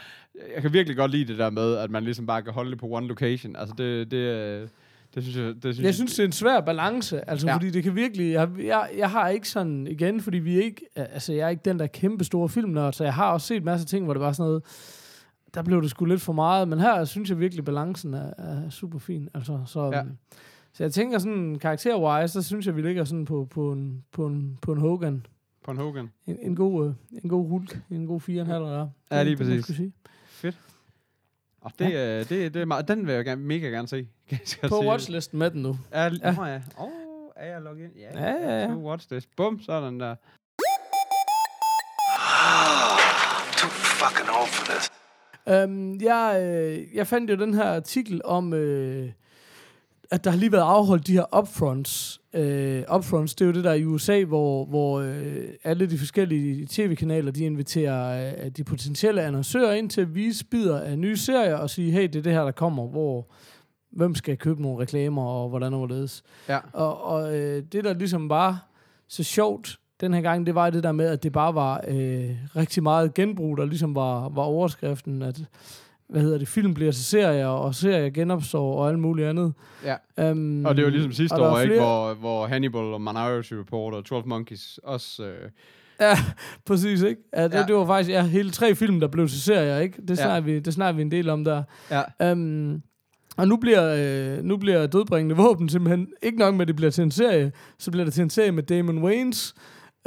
[0.56, 2.80] Jeg kan virkelig godt lide det der med, at man ligesom bare kan holde det
[2.80, 3.56] på one location.
[3.56, 4.68] Altså, det, det, øh,
[5.16, 7.56] det synes jeg, det synes Jeg synes, det er en svær balance, altså Ja.
[7.56, 11.34] fordi det kan virkelig, jeg, jeg, jeg har ikke sådan, igen, fordi vi ikke, altså
[11.34, 13.88] jeg er ikke den der kæmpe store filmnørd, så jeg har også set masser af
[13.90, 14.64] ting, hvor det var sådan noget,
[15.54, 18.70] der blev det sgu lidt for meget, men her synes jeg virkelig, balancen er, er
[18.70, 20.02] super fin, altså, så, Ja.
[20.78, 24.26] Så jeg tænker sådan, karakter-wise, så synes jeg, vi ligger sådan på, på, en, på,
[24.28, 25.26] en, på en Hogan,
[25.64, 26.10] på en Hogan.
[26.28, 28.90] en, en god, øh, en god hulk, en god 4,5 der.
[29.12, 29.66] Ja, lige Det- det må jeg præcis.
[29.66, 29.94] sgu sige.
[30.28, 30.58] Fedt.
[31.62, 32.20] Og det, ja.
[32.20, 34.08] det, det er meget, den vil jeg gerne, mega gerne se.
[34.30, 34.90] kan jeg På sige.
[34.90, 35.78] watchlisten med den nu.
[35.94, 36.04] Ja.
[36.24, 36.62] Ja.
[36.80, 36.88] Åh,
[37.36, 37.94] er jeg logget ind?
[37.96, 38.68] Ja, Ja, ja, ja.
[38.68, 39.28] To watch this.
[39.38, 40.16] Bum, sådan der.
[43.58, 44.90] Too fucking old for this.
[45.50, 49.10] Øhm, jeg, øh, jeg fandt jo den her artikel om, øh,
[50.12, 52.22] at der har lige været afholdt de her upfronts.
[52.34, 56.68] Øh, upfronts, det er jo det der i USA, hvor, hvor øh, alle de forskellige
[56.70, 61.56] tv-kanaler, de inviterer øh, de potentielle annoncører ind til at vise bidder af nye serier
[61.56, 63.28] og sige, hey, det er det her, der kommer, hvor
[63.92, 66.24] hvem skal købe nogle reklamer, og hvordan og hvorledes.
[66.50, 66.60] Ja.
[66.74, 68.68] Og, og øh, det, der ligesom var
[69.08, 72.36] så sjovt den her gang, det var det der med, at det bare var øh,
[72.56, 75.42] rigtig meget genbrug, der ligesom var, var overskriften, at
[76.10, 79.54] hvad hedder det, film bliver til serier, og serier genopstår, og alt muligt andet.
[79.86, 80.32] Ja.
[80.32, 83.94] Um, Og det var ligesom sidste år, ikke, flere- hvor, hvor Hannibal og Minority Report
[83.94, 85.24] og 12 Monkeys også...
[85.24, 85.50] Øh,
[86.02, 86.14] Ja,
[86.68, 87.22] præcis, ikke?
[87.36, 87.60] Ja, det, Ja.
[87.60, 87.66] ja.
[87.66, 90.02] det var faktisk ja, hele tre film, der blev til serier, ikke?
[90.02, 90.16] Det Ja.
[90.16, 91.64] snakker, vi, det snakker vi en del om der.
[92.20, 92.32] ja.
[92.32, 92.82] Um,
[93.38, 93.96] og nu bliver,
[94.38, 97.52] øh, nu bliver dødbringende våben simpelthen, ikke nok med, at det bliver til en serie,
[97.80, 99.56] så bliver det til en serie med Damon Wayans.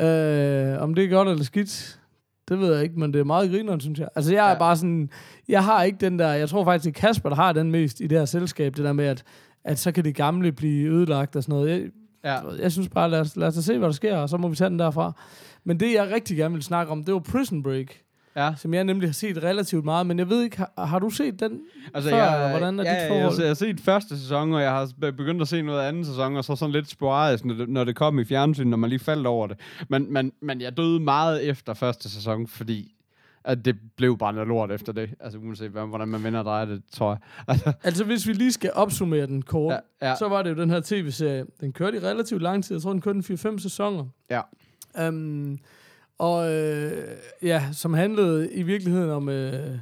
[0.01, 2.00] Øh, om det er godt eller skidt,
[2.51, 4.09] det ved jeg ikke, men det er meget grineren, synes jeg.
[4.17, 4.59] Altså, jeg er Ja.
[4.59, 5.11] bare sådan,
[5.49, 8.01] jeg har ikke den der, jeg tror faktisk, det er Kasper, der har den mest
[8.01, 9.23] i det her selskab, det der med, at,
[9.65, 11.71] at så kan det gamle blive ødelagt og sådan noget.
[11.71, 11.83] Jeg,
[12.25, 12.39] ja.
[12.63, 14.57] jeg synes bare, lad os, lad os se, hvad der sker, og så må vi
[14.57, 15.13] tage den derfra.
[15.65, 17.87] Men det, jeg rigtig gerne vil snakke om, det var Prison Break,
[18.45, 18.55] Ja.
[18.57, 21.41] som jeg nemlig har set relativt meget, men jeg ved ikke, har, har du set
[21.41, 21.61] den
[21.95, 23.33] Altså, før, jeg, hvordan er ja, dit forhold?
[23.35, 25.89] Jeg, jeg har set første sæson, og jeg har be- begyndt at se noget af
[25.89, 28.77] anden sæson, og så sådan lidt sporadisk, når det, når det kom i fjernsyn, når
[28.77, 29.57] man lige faldt over det.
[29.89, 32.95] Men, men, men jeg døde meget efter første sæson, fordi
[33.45, 35.11] at det blev bare noget lort efter det.
[35.21, 37.19] Altså uanset hvordan man vender drejer det, tror jeg.
[37.49, 40.17] Altså, Altså, hvis vi lige skal opsummere den kort, ja, ja.
[40.17, 41.45] så var det jo den her tv-serie.
[41.61, 42.75] Den kørte i relativt lang tid.
[42.77, 44.05] Jeg tror, den kørte en 4-5 sæsoner.
[44.31, 44.41] ja.
[45.09, 45.59] Um,
[46.21, 47.09] og øh,
[47.43, 49.79] ja, som handlede i virkeligheden om, øh,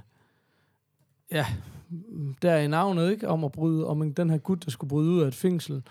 [1.33, 1.47] ja,
[2.43, 3.29] der i navnet, ikke?
[3.29, 5.83] Om at bryde, om en- den her gut, der skulle bryde ud af et fængsel.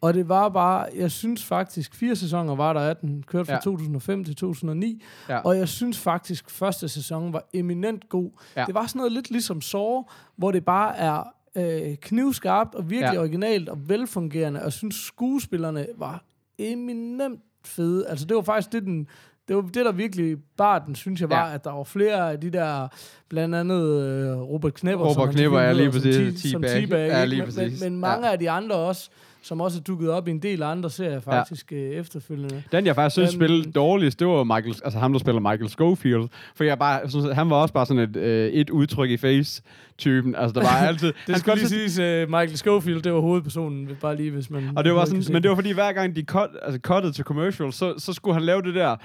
[0.00, 3.52] Og det var bare, jeg synes faktisk, fire sæsoner var der af den, kørte fra
[3.52, 3.56] Ja.
[3.56, 3.60] ja.
[3.60, 5.38] 2005 til 2009, Ja.
[5.38, 8.30] og jeg synes faktisk, første sæson var eminent god.
[8.56, 8.64] Ja.
[8.66, 10.02] Det var sådan noget lidt ligesom Saw,
[10.36, 11.22] hvor det bare er
[11.56, 13.20] øh, knivskarpt og virkelig ja.
[13.20, 16.24] originalt og velfungerende, og jeg synes, skuespillerne var
[16.58, 18.06] eminent fede.
[18.08, 19.06] Altså, det var faktisk det, den,
[19.48, 21.54] det var det, der virkelig bar den, synes jeg, var, Ja.
[21.54, 22.88] at der var flere af de der,
[23.30, 25.04] blandt andet øh, Robert Knepper.
[25.06, 26.50] Robert som Knepper, ja, selvfølgelig lige præcis.
[26.52, 27.80] Som, T-Bag, Ja, lige Men- præcis.
[27.80, 29.10] Men, men mange af de andre også,
[29.44, 31.76] som også er dukket op i en del andre serier faktisk ja.
[31.76, 32.62] efterfølgende.
[32.72, 33.38] Den, jeg faktisk synes Øhm.
[33.40, 36.28] spillede dårligst, det var Michael, altså ham, der spiller Michael Schofield.
[36.56, 40.34] For jeg bare, synes, han var også bare sådan et, øh, et udtryk i face-typen.
[40.34, 41.06] Altså, der var altid...
[41.08, 44.70] Det han skal lige siges, uh, Michael Schofield, det var hovedpersonen, bare lige hvis man...
[44.76, 47.24] Og det var sådan, men det var fordi, hver gang de cut, altså cuttet til
[47.24, 48.96] commercial, så, så skulle han lave det der,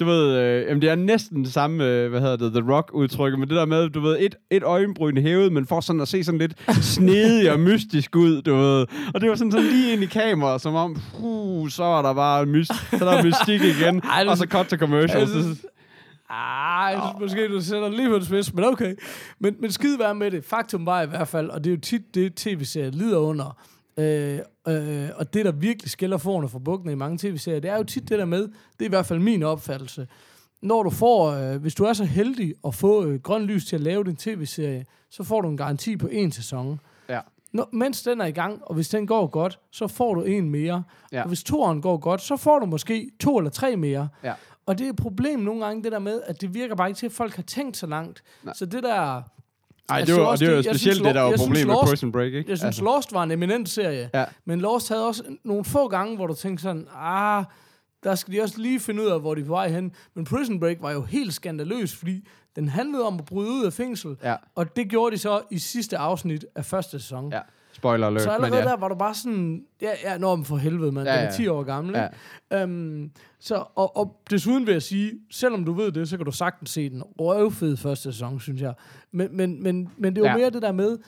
[0.00, 3.38] du ved, øh, jamen det er næsten det samme, øh, hvad hedder det, The Rock-udtryk,
[3.38, 6.24] men det der med, du ved, et, et øjenbryn hævet, men for sådan at se
[6.24, 6.54] sådan lidt
[6.84, 8.86] snedig og mystisk ud, du ved.
[9.14, 12.14] Og det var sådan, sådan lige ind i kameraet, som om, puh, så er der
[12.14, 15.18] bare myst, så er der mystik igen, Ej, og så cut til commercial.
[15.18, 15.64] Jeg synes,
[16.30, 18.94] ah, jeg synes måske, du sætter lige på det spids, men okay.
[19.38, 20.44] Men, men skide være med det.
[20.44, 23.56] Faktum var i hvert fald, og det er jo tit det, tv-serier lider under,
[23.96, 27.76] øh, øh, og det, der virkelig skiller forerne fra bukkene i mange tv-serier, det er
[27.76, 30.08] jo tit det der med, det er i hvert fald min opfattelse,
[30.62, 33.76] når du får, øh, hvis du er så heldig at få øh, grøn lys til
[33.76, 36.80] at lave din tv-serie, så får du en garanti på en sæson.
[37.08, 37.20] Ja.
[37.52, 40.50] Når, mens den er i gang, og hvis den går godt, så får du en
[40.50, 40.82] mere.
[41.12, 41.22] Ja.
[41.22, 44.08] Og hvis toeren går godt, så får du måske to eller tre mere.
[44.24, 44.34] Ja.
[44.66, 46.98] Og det er et problem nogle gange, det der med, at det virker bare ikke
[46.98, 48.22] til, at folk har tænkt så langt.
[48.42, 48.54] Nej.
[48.54, 49.22] Så det der...
[49.88, 51.88] Ej, Jeg det var, det var jeg specielt synes, det, der var problemet med Lost-
[51.90, 52.38] Prison Break, ikke?
[52.50, 52.84] Jeg synes, altså.
[52.84, 54.10] Lost var en eminent serie.
[54.14, 54.24] Ja.
[54.44, 57.44] Men Lost havde også nogle få gange, hvor du tænkte sådan, ah,
[58.04, 59.92] der skal de også lige finde ud af, hvor de er på vej hen.
[60.14, 63.72] Men Prison Break var jo helt skandaløs, fordi den handlede om at bryde ud af
[63.72, 64.16] fængsel.
[64.22, 64.34] Ja.
[64.54, 67.32] Og det gjorde de så i sidste afsnit af første sæson.
[67.32, 67.40] Ja.
[67.84, 68.68] Spoiler alert, Så men allerede ja.
[68.68, 71.32] der var du bare sådan, ja, ja, når for helvede, mand, Ja, ja, den er
[71.32, 72.04] 10 år gammel, Ja.
[72.52, 72.62] ikke?
[72.62, 76.32] Øhm, så, og, og desuden vil jeg sige, selvom du ved det, så kan du
[76.32, 78.74] sagtens se den røvfed første sæson, synes jeg.
[79.12, 80.36] Men, men, men, men det var ja.
[80.36, 80.98] mere det der med,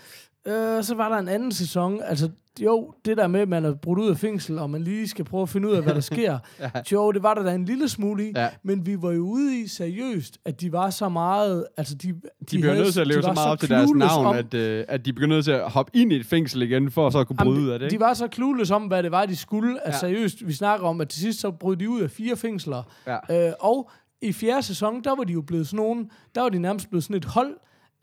[0.47, 2.31] øh, så var der en anden sæson, altså
[2.61, 5.25] jo, det der med, at man er brudt ud af fængsel, og man lige skal
[5.25, 6.39] prøve at finde ud af, hvad der sker.
[6.61, 6.71] Ja.
[6.93, 8.49] Jo, det var der da en lille smule i, Ja.
[8.63, 12.09] men vi var jo ude i seriøst, at de var så meget, altså de...
[12.13, 14.37] De, de havde- nødt til at leve de så meget op til deres navn, om-
[14.37, 17.11] at, øh, at de bliver nødt til at hoppe ind i et fængsel igen, for
[17.11, 17.91] så at kunne bryde ud af det.
[17.91, 18.05] De Ikke?
[18.05, 19.87] var så clueless om, hvad det var, de skulle.
[19.87, 20.13] Altså Ja.
[20.13, 22.83] seriøst, vi snakker om, at til sidst så brød de ud af fire fængsler.
[23.07, 23.47] Ja.
[23.49, 23.91] Øh, og
[24.23, 27.05] i fjerde sæson, der var de jo blevet sådan nogen, der var de nærmest blevet
[27.05, 27.55] sådan et hold.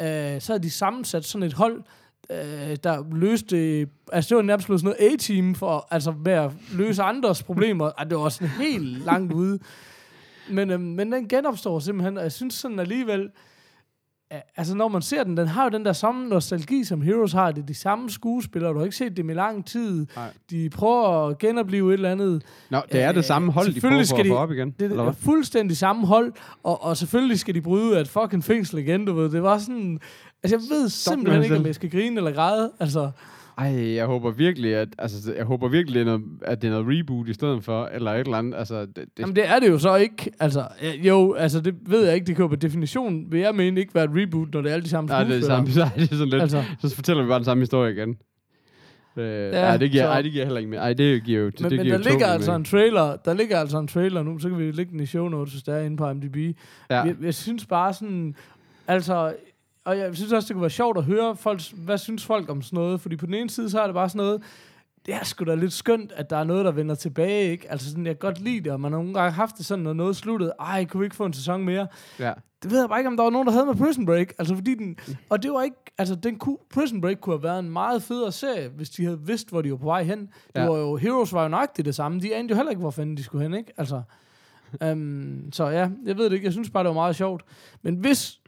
[0.01, 1.81] Øh, så havde de sammensat sådan et hold,
[2.29, 3.87] øh, der løste...
[4.11, 7.91] Altså det var nærmest blevet sådan noget A-team for, altså med at løse andres problemer.
[7.97, 9.59] Ej, det var sådan helt langt ude.
[10.49, 13.21] Men, øh, men den genopstår simpelthen, og jeg synes sådan alligevel...
[13.21, 17.31] øh, Altså, når man ser den, den har jo den der samme nostalgi, som Heroes
[17.31, 17.51] har.
[17.51, 18.71] Det er de samme skuespillere.
[18.71, 20.07] Du har ikke set dem i lang tid.
[20.15, 20.29] Nej.
[20.49, 22.43] De prøver at genopleve et eller andet.
[22.69, 24.71] Nå, det er det samme hold, de prøver for at få op igen.
[24.71, 26.33] Det eller er fuldstændig samme hold,
[26.63, 29.29] og, og selvfølgelig skal de bryde af et fucking fængsel igen, du ved.
[29.29, 29.99] Det var sådan...
[30.43, 32.71] Altså, jeg ved simpelthen med ikke, om jeg skal grine eller græde.
[32.79, 33.11] Altså,
[33.57, 36.71] Ej, jeg håber virkelig, at, altså, jeg håber virkelig, det er noget, at det er
[36.71, 38.55] noget reboot i stedet for, eller et eller andet.
[38.59, 40.31] Altså, det, det, jamen, det er det jo så ikke.
[40.39, 40.67] Altså,
[41.03, 42.25] jo, altså, det ved jeg ikke.
[42.27, 44.73] Det kan jo på definition, vil jeg mene, ikke være et reboot, når det er
[44.73, 45.69] alle de samme nej, det er det samme.
[45.75, 46.41] Nej, det er sådan lidt.
[46.41, 48.17] Altså, Så fortæller vi bare den samme historie igen.
[49.17, 50.79] Øh, ja, ej, det giver, så- ej, det giver heller ikke mere.
[50.81, 52.59] Ej, det giver jo det, men, det men giver der jo ligger altså mening.
[52.61, 55.27] en trailer, der ligger altså en trailer nu, så kan vi lægge den i show
[55.27, 56.35] notes, hvis der er inde på IMDb.
[56.89, 57.01] Ja.
[57.01, 58.35] Jeg, jeg synes bare sådan,
[58.87, 59.33] altså,
[59.85, 62.61] og jeg synes også, det kunne være sjovt at høre, folk, hvad synes folk om
[62.61, 64.41] sådan noget, fordi på den ene side, så er det bare sådan noget,
[65.05, 67.71] det er sgu da lidt skønt, at der er noget, der vender tilbage, ikke?
[67.71, 69.83] Altså sådan, jeg kan godt lide det, og man har nogle gange haft det sådan,
[69.83, 71.87] når noget sluttede, ej, kunne vi ikke få en sæson mere?
[72.19, 72.33] Ja.
[72.63, 74.27] Det ved jeg bare ikke, om der var nogen, der havde med Prison Break.
[74.39, 74.97] Altså fordi den,
[75.29, 78.31] og det var ikke, altså den kunne, Prison Break kunne have været en meget federe
[78.31, 80.19] serie, hvis de havde vidst, hvor de var på vej hen.
[80.19, 80.65] Det Ja.
[80.67, 82.19] var jo, Heroes var jo nøjagtigt det samme.
[82.19, 83.73] De anede jo heller ikke, hvor fanden de skulle hen, ikke?
[83.77, 84.01] Altså,
[84.91, 86.45] um, så ja, jeg ved det ikke.
[86.45, 87.43] Jeg synes bare, det var meget sjovt.
[87.81, 88.39] Men hvis,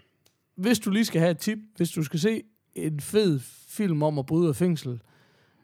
[0.55, 2.41] hvis du lige skal have et tip, hvis du skal se
[2.75, 3.39] en fed
[3.69, 5.01] film om at bryde af fængsel,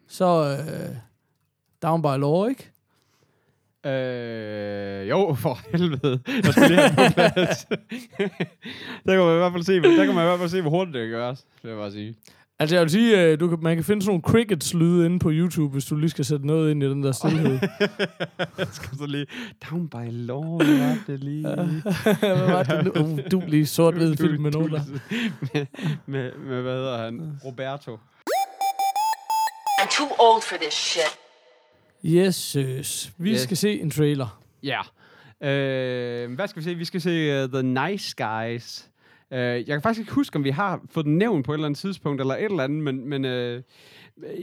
[0.08, 0.96] så øh,
[1.82, 2.72] Down by Law, ikke?
[3.86, 6.20] Øh, jo, for helvede.
[6.44, 7.66] Jeg skal lige have det på plads.
[9.06, 10.70] der kan man i hvert fald se, der kan man i hvert fald se, hvor
[10.70, 11.46] hurtigt det kan gøres.
[11.64, 12.16] Vil jeg bare sige.
[12.62, 15.30] Altså jeg vil sige, øh, du kan, man kan finde sådan nogle crickets-lyde inde på
[15.32, 17.60] YouTube, hvis du lige skal sætte noget ind i den der stillhed.
[18.58, 19.26] Jeg skal så lige...
[19.72, 21.42] Down by law, hvad var det lige?
[22.20, 22.92] Hvad var det nu?
[23.02, 24.82] Uh, du lige sort-hvid film med nogen der.
[25.54, 25.66] med,
[26.06, 27.40] med, med, hvad hedder han?
[27.46, 28.00] Roberto.
[29.82, 31.18] I'm too old for this shit.
[32.06, 32.58] Yes.
[33.18, 33.40] Vi Yes.
[33.42, 34.42] skal se en trailer.
[34.64, 34.80] Ja.
[35.50, 36.76] Øh, hvad skal vi se?
[36.76, 38.86] Vi skal se uh, The Nice Guys.
[39.32, 41.66] Uh, jeg kan faktisk ikke huske, om vi har fået den nævnt på et eller
[41.66, 43.62] andet tidspunkt, eller et eller andet, men, men uh,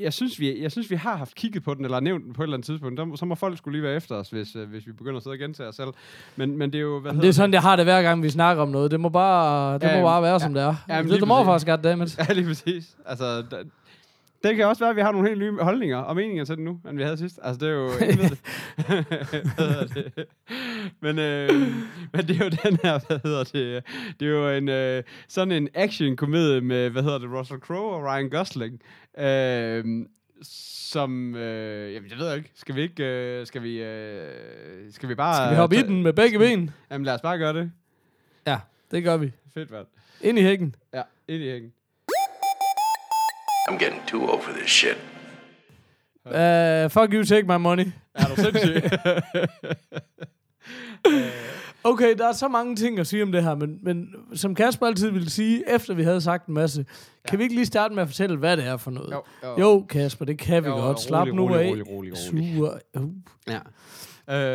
[0.03, 2.43] jeg, synes, vi, jeg synes, vi har haft kigget på den, eller nævnt den på
[2.43, 2.99] et eller andet tidspunkt.
[2.99, 5.23] Der, så må folk skulle lige være efter os, hvis, uh, hvis vi begynder at
[5.23, 5.89] sidde og gentage os selv.
[6.37, 7.01] Men, men det er jo...
[7.01, 8.91] Hvad det er sådan, jeg har det hver gang, vi snakker om noget.
[8.91, 10.39] Det må bare, det Ja, må bare være, ja.
[10.39, 10.67] som det er.
[10.67, 11.29] Jamen, det er the præcis.
[11.29, 12.19] morfars, goddammit.
[12.29, 12.97] Ja, lige præcis.
[13.07, 13.57] Altså, da,
[14.45, 16.65] det kan også være, at vi har nogle helt nye holdninger og meninger til det
[16.65, 17.39] nu, end vi havde sidst.
[17.43, 17.91] Altså, det er jo...
[18.01, 18.41] Jeg ved det.
[19.57, 20.27] hvad hedder det?
[21.01, 21.51] Men, øh,
[22.13, 23.85] men det er jo den her, hvad hedder det?
[24.21, 28.03] Det er jo en, øh, sådan en action-komedie med, hvad hedder det, Russell Crowe og
[28.03, 28.83] Ryan Gosling.
[29.19, 30.07] Øh,
[30.43, 35.15] som, øh, jamen, jeg ved ikke, skal vi ikke, øh, skal vi, øh, skal vi
[35.15, 35.35] bare...
[35.35, 36.71] Skal vi hoppe i den med begge ben?
[36.91, 37.73] Jamen, lad os bare gøre det.
[38.47, 38.59] Ja,
[38.91, 39.33] det gør vi.
[39.55, 39.87] Fedt, mand.
[40.21, 40.75] Ind i hækken.
[40.95, 41.73] Ja, ind i hækken.
[43.69, 44.97] I'm getting too old for this shit.
[46.27, 47.87] Uh, fuck you, take my money.
[48.15, 48.83] Er du sindssyg?
[51.85, 54.87] Okay, der er så mange ting at sige om det her, men, men som Kasper
[54.87, 57.29] altid ville sige, efter vi havde sagt en masse, ja.
[57.31, 59.11] kan vi ikke lige starte med at fortælle, hvad det er for noget?
[59.13, 59.59] Jo, jo.
[59.59, 61.01] jo Kasper, det kan vi Jo, godt.
[61.01, 61.69] Slap rolig, nu rolig, af.
[61.71, 62.55] rolig, rolig, rolig.
[62.57, 62.79] Sur.
[62.95, 63.09] Uh.
[63.49, 63.59] Ja.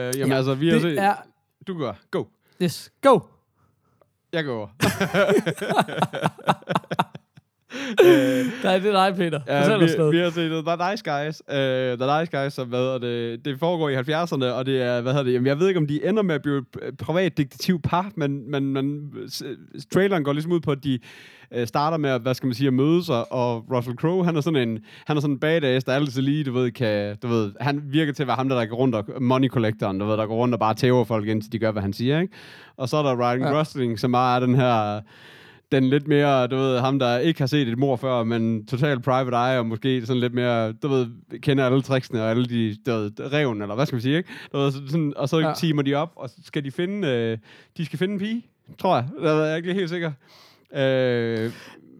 [0.07, 0.99] Øh, jamen Ja, altså, vi har Det set...
[0.99, 1.13] er...
[1.67, 1.97] Du går.
[2.11, 2.23] Go.
[2.61, 3.19] Yes, go!
[4.33, 4.71] Jeg går.
[8.63, 9.39] Nej, det er dig, Peter.
[9.47, 10.13] Ja, vi, noget.
[10.13, 11.41] vi har set The Nice Guys.
[11.47, 15.11] Uh, The Nice Guys, som hvad det, det foregår i 70'erne, og det er, hvad
[15.11, 17.81] hedder det, jamen, jeg ved ikke, om de ender med at blive et privat detektiv
[17.81, 19.11] par, men, men, men
[19.93, 20.99] traileren går ligesom ud på, at de
[21.57, 24.35] uh, starter med, at, hvad skal man sige, at møde sig, og Russell Crowe, han
[24.35, 27.27] er sådan en, han er sådan en badass, der altid lige, du ved, kan, du
[27.27, 30.05] ved, han virker til at være ham, der, der går rundt og, money collectoren, du
[30.05, 32.33] ved, der går rundt og bare tæver folk, indtil de gør, hvad han siger, ikke?
[32.77, 33.47] Og så er der Ryan Ja.
[33.47, 33.53] ja.
[33.53, 35.01] Gosling, som bare er den her,
[35.73, 38.99] den lidt mere, du ved, ham der ikke har set et mor før, men total
[39.01, 41.07] private eye, og måske sådan lidt mere, du ved,
[41.41, 44.29] kender alle tricksene og alle de, du ved, reven, eller hvad skal man sige, ikke?
[44.53, 45.53] Du ved, så- sådan, og så Ja.
[45.55, 47.37] teamer de op, og så skal de finde, øh,
[47.77, 48.45] de skal finde en pige,
[48.79, 49.05] tror jeg.
[49.23, 50.11] Der er jeg ikke helt sikker.
[50.75, 51.51] Øh,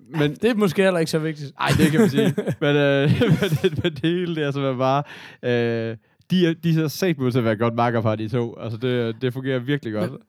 [0.10, 1.52] men, Det er måske heller ikke så vigtigt.
[1.60, 2.34] ej, det kan man sige.
[2.62, 3.10] men, øh,
[3.42, 5.04] men, det, men det hele, det er simpelthen bare,
[5.44, 5.98] øh,
[6.32, 8.56] de, er, de er sat på til at være godt makker fra de to.
[8.60, 10.12] Altså, det, det fungerer virkelig godt.
[10.12, 10.20] Men-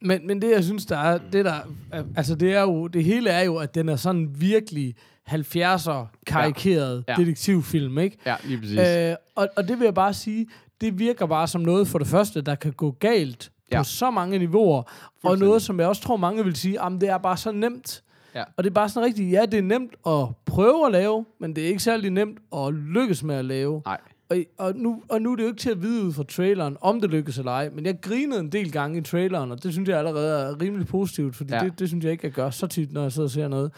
[0.00, 1.54] Men, men det, jeg synes, der er, det der,
[1.92, 4.94] er- altså det er jo, det hele er jo, at den er sådan virkelig
[5.30, 7.12] 70'er karikeret ja.
[7.18, 7.22] Ja.
[7.24, 8.16] detektivfilm, ikke?
[8.26, 8.78] ja, lige præcis.
[8.78, 10.46] Øh, og, og det vil jeg bare sige,
[10.80, 13.76] det virker bare som noget for det første, der kan gå galt ja.
[13.76, 13.82] Ja.
[13.82, 14.82] på så mange niveauer,
[15.24, 18.02] og noget, som jeg også tror, mange vil sige, at det er bare så nemt.
[18.34, 18.44] Ja.
[18.56, 21.56] Og det er bare sådan rigtigt, ja, det er nemt at prøve at lave, men
[21.56, 23.82] det er ikke særlig nemt at lykkes med at lave.
[23.86, 23.98] Nej.
[24.30, 26.76] Og, og, nu, og nu er det jo ikke til at vide ud fra traileren,
[26.80, 29.72] om det lykkes eller ej, men jeg grinede en del gange i traileren, og det
[29.72, 31.60] synes jeg allerede er rimelig positivt, fordi ja.
[31.60, 33.72] Det, det synes jeg ikke, jeg gør så tit, når jeg sidder og ser noget.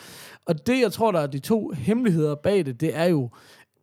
[0.47, 3.31] Og det, jeg tror, der er de to hemmeligheder bag det, det er jo,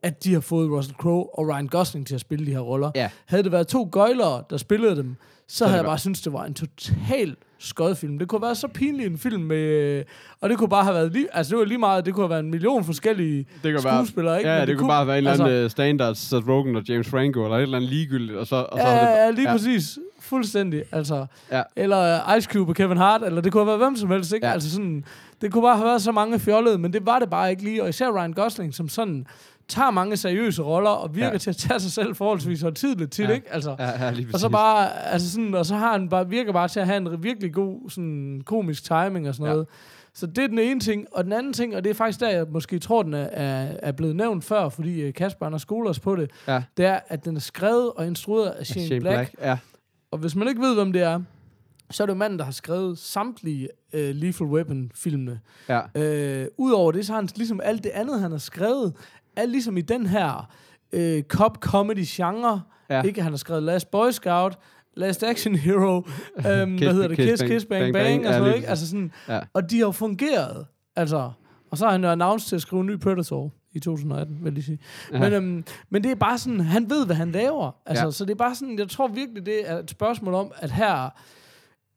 [0.03, 2.91] at de har fået Russell Crowe og Ryan Gosling til at spille de her roller.
[2.95, 3.09] Ja.
[3.25, 5.15] Havde det været to gøjlere, der spillede dem,
[5.47, 5.89] så, er havde jeg godt.
[5.89, 8.19] bare syntes, det var en total skodfilm.
[8.19, 10.03] Det kunne have været så pinlig en film med...
[10.41, 11.27] Og det kunne bare have været lige...
[11.33, 12.05] Altså, det var lige meget...
[12.05, 14.49] Det kunne have været en million forskellige Det kan skuespillere, bare, ikke?
[14.49, 16.83] Ja, Men det, kunne bare være en eller altså- anden altså, standard Seth Rogen og
[16.89, 19.47] James Franco, eller et eller andet ligegyldigt, og så, og så Ja, det, ja, lige
[19.49, 19.51] ja.
[19.51, 19.97] præcis.
[20.19, 20.83] Fuldstændig.
[20.91, 21.61] Altså, Ja.
[21.75, 24.33] Eller uh, Ice Cube og Kevin Hart, eller det kunne have været hvem som helst,
[24.33, 24.47] ikke?
[24.47, 24.53] Ja.
[24.53, 25.03] Altså sådan,
[25.41, 27.83] det kunne bare have været så mange fjollede, men det var det bare ikke lige.
[27.83, 29.25] Og især Ryan Gosling, som sådan
[29.69, 31.37] tager mange seriøse roller, og virker ja.
[31.37, 33.33] Til at tage sig selv forholdsvis højtidligt tit, Ja.
[33.33, 33.53] ikke?
[33.53, 36.53] Altså, Ja, ja, lige og så bare, altså sådan, og så har han bare, virker
[36.53, 39.51] bare til at have en virkelig god sådan, komisk timing og sådan Ja.
[39.51, 39.67] noget.
[40.13, 41.05] Så det er den ene ting.
[41.11, 43.91] Og den anden ting, og det er faktisk der, jeg måske tror, den er, er,
[43.91, 46.63] blevet nævnt før, fordi øh, Kasper han har skolet os på det, Ja.
[46.77, 49.15] det er, at den er skrevet og instrueret af Shane, Shane Black.
[49.17, 49.33] Black.
[49.41, 49.57] Ja.
[50.11, 51.19] Og hvis man ikke ved, hvem det er,
[51.91, 55.39] så er det jo manden, der har skrevet samtlige uh, Lethal Weapon-filmene.
[55.69, 55.81] Ja.
[55.95, 58.93] Øh, Udover det, så har han ligesom alt det andet, han har skrevet,
[59.37, 60.49] er ligesom i den her
[60.91, 62.61] øh, cop-comedy-genre.
[62.89, 63.01] Ja.
[63.01, 63.21] Ikke?
[63.21, 64.57] Han har skrevet Last Boy Scout,
[64.97, 65.95] Last Action Hero,
[66.47, 67.17] øhm, hvad hedder det?
[67.17, 68.67] Kiss, Kiss, Bang, Bang, bang, og Ja, sådan noget, ikke?
[68.67, 69.39] Altså sådan, Ja.
[69.53, 70.65] og de har jo fungeret.
[70.95, 71.31] Altså,
[71.71, 74.53] og så har han jo announced til at skrive en ny Predator i 2018, vil
[74.53, 74.79] jeg sige.
[75.13, 75.19] Ja.
[75.19, 77.71] Men, øhm, men det er bare sådan, han ved, hvad han laver.
[77.85, 78.11] Altså, Ja.
[78.11, 81.09] Så det er bare sådan, jeg tror virkelig, det er et spørgsmål om, at her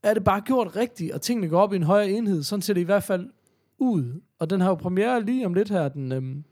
[0.03, 2.43] er det bare gjort rigtigt, og tingene går op i en højere enhed.
[2.43, 3.29] Sådan ser det i hvert fald
[3.79, 4.21] ud.
[4.39, 6.45] Og den har jo premiere lige om lidt her, den øhm,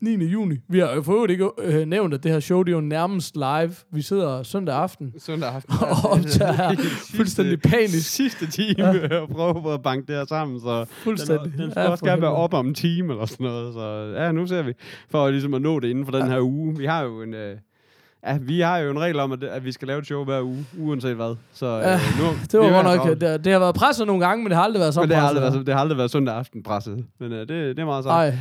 [0.00, 0.24] 9.
[0.24, 0.56] juni.
[0.68, 2.80] Vi har jo for øvrigt ikke øh, nævnt, at det her show, det er jo
[2.80, 3.70] nærmest live.
[3.92, 5.74] Vi sidder søndag aften Søndag aften.
[6.04, 8.10] og optager Sidste- fuldstændig panisk.
[8.10, 11.52] Sidste time og prøve at banke det her sammen, så Fuldstændig.
[11.52, 13.74] den, den skal Ja, også gerne være op om en time eller sådan noget.
[13.74, 14.72] Så ja, nu ser vi.
[15.10, 16.78] For ligesom at nå det inden for den her uge.
[16.78, 17.34] Vi har jo en...
[17.34, 17.56] Øh,
[18.26, 20.40] Ja, vi har jo en regel om, at, at vi skal lave et show hver
[20.42, 21.36] uge, uanset hvad.
[21.52, 24.06] Så øh, Ja, nu, Det var er godt altså nok, det, det har været presset
[24.06, 25.36] nogle gange, men det har aldrig været så Men det har, presset.
[25.36, 27.04] aldrig været, det har aldrig været søndag aften presset.
[27.20, 28.34] Men øh, det, det er meget sagt.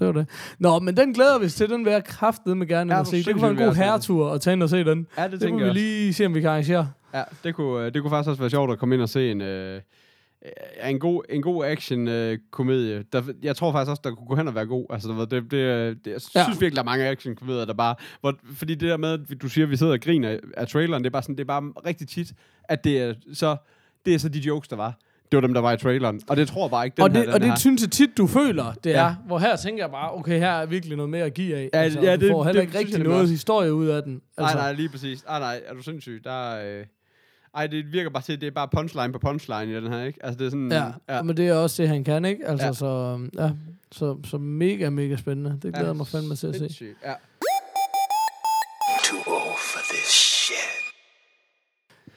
[0.00, 0.28] Det var det.
[0.58, 1.70] Nå, men den glæder vi os til.
[1.70, 3.16] Den vil jeg kraftet med gerne Ja, at se.
[3.16, 5.06] Det kunne være en god herretur at tage ind og se den.
[5.18, 6.90] Ja, det, Det tænker må jeg vi lige se, om vi kan arrangere.
[7.14, 9.30] Ja, det kunne, øh, det kunne faktisk også være sjovt at komme ind og se
[9.30, 9.80] en, øh,
[10.84, 13.04] en god, en god action-komedie.
[13.12, 14.86] Der, jeg tror faktisk også, der kunne gå hen og være god.
[14.90, 15.50] Altså, det, det,
[16.04, 16.44] det, jeg synes Ja.
[16.48, 17.94] virkelig, der er mange action-komedier, der bare...
[18.20, 21.02] Hvor, fordi det der med, at du siger, at vi sidder og griner af traileren,
[21.04, 22.32] det er bare sådan, det er bare rigtig tit,
[22.64, 23.56] at det er så,
[24.06, 24.98] det er så de jokes, der var.
[25.32, 26.20] Det var dem, der var i traileren.
[26.28, 27.56] Og det tror jeg bare ikke, den og her, det, den og det har.
[27.56, 29.06] synes jeg tit, du føler, det Ja.
[29.08, 29.14] er.
[29.26, 31.70] Hvor her tænker jeg bare, okay, her er virkelig noget mere at give af.
[31.74, 33.32] Ja, altså, ja, du det- får heller det ikke synes jeg rigtig noget også.
[33.32, 34.20] historie ud af den.
[34.38, 35.24] Altså, Nej, nej, lige præcis.
[35.26, 36.20] Nej, nej, er du sindssyg?
[36.24, 36.78] Der er...
[36.80, 36.86] Øh...
[37.54, 40.04] Ej, det virker bare til, at det er bare punchline på punchline i den her,
[40.04, 40.18] ikke?
[40.24, 40.72] Altså, det er sådan...
[40.72, 40.84] Ja,
[41.16, 42.46] ja, men det er også det, han kan, ikke?
[42.48, 42.72] Altså, Ja.
[42.72, 43.50] så, ja,
[43.92, 45.50] så, så mega, mega spændende.
[45.62, 46.84] Det glæder Ja, mig fandme til at se.
[47.06, 47.12] Ja.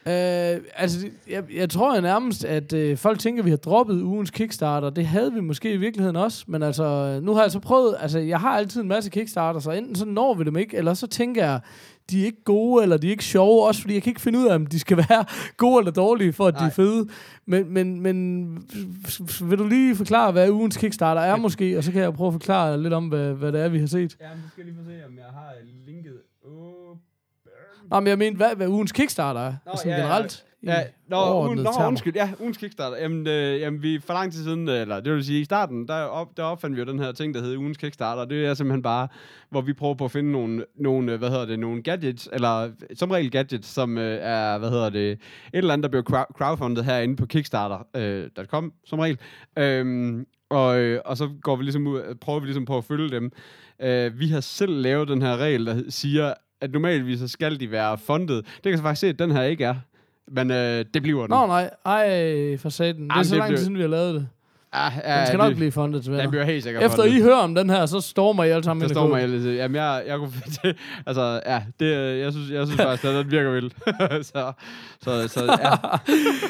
[0.06, 4.02] Øh, altså, jeg, jeg tror jo nærmest, at øh, folk tænker, at vi har droppet
[4.02, 4.90] ugens Kickstarter.
[4.90, 8.20] Det havde vi måske i virkeligheden også, men altså, nu har jeg så prøvet, altså,
[8.20, 11.08] jeg har altid en masse Kickstarter, så enten så når vi dem ikke, eller så
[11.08, 11.60] tænker jeg,
[12.10, 14.40] de er ikke gode, eller de er ikke sjove, også fordi jeg kan ikke finde
[14.40, 15.26] ud af, om de skal være
[15.58, 16.68] gode eller dårlige, for at de Nej.
[16.68, 17.08] er fede.
[17.46, 18.48] Men, men, men
[19.42, 22.34] vil du lige forklare, hvad ugens Kickstarter er måske, og så kan jeg prøve at
[22.34, 24.18] forklare lidt om, hvad, hvad det er, vi har set.
[24.22, 25.52] Ja, men skal lige få se, om jeg har
[25.86, 27.00] linket åben.
[27.92, 30.02] Nå, men jeg mener, hvad, hvad ugens Kickstarter er, Nå, altså ja, ja.
[30.02, 30.46] generelt.
[30.62, 32.98] i Ja, nå, ugen, nå undskyld, ja, ugens Kickstarter.
[32.98, 35.94] Jamen, øh, jamen, vi for lang tid siden, eller det vil sige i starten, der,
[36.04, 38.26] op, der opfandt vi jo den her ting, der hedder ugens Kickstarter.
[38.26, 39.08] Det er simpelthen bare,
[39.50, 42.72] hvor vi prøver på at finde nogle, nogle øh, hvad hedder det, nogle gadgets, eller
[42.96, 45.20] som regel gadgets, som øh, er, hvad hedder det, et
[45.54, 49.18] eller andet, der bliver crowd- crowdfundet herinde på kickstarter.com, øh, som regel.
[49.58, 53.10] Øhm, og, øh, og så går vi ligesom ud, prøver vi ligesom på at følge
[53.10, 53.32] dem.
[53.82, 56.34] Øh, vi har selv lavet den her regel, der siger,
[56.64, 58.46] at normalvis så skal de være fundet.
[58.46, 59.76] Det kan jeg så faktisk se, at den her ikke er.
[60.32, 61.30] Men øh, det bliver den.
[61.30, 63.02] Nå nej, ej for satan.
[63.04, 64.28] Det er Jamen, så det lang tid blev- siden, vi har lavet det.
[64.76, 66.30] Ah, ja, Den skal det, nok blive fundet til Den venner.
[66.30, 67.18] bliver helt sikkert Efter fundet.
[67.18, 69.58] I hører om den her, så stormer I alle sammen Der ind i ellers.
[69.58, 70.32] Jamen, jeg, jeg kunne...
[70.64, 73.74] Det, altså, ja, det, jeg synes, jeg synes faktisk, at den virker vildt.
[74.32, 74.52] så,
[75.02, 75.76] så, så, ja.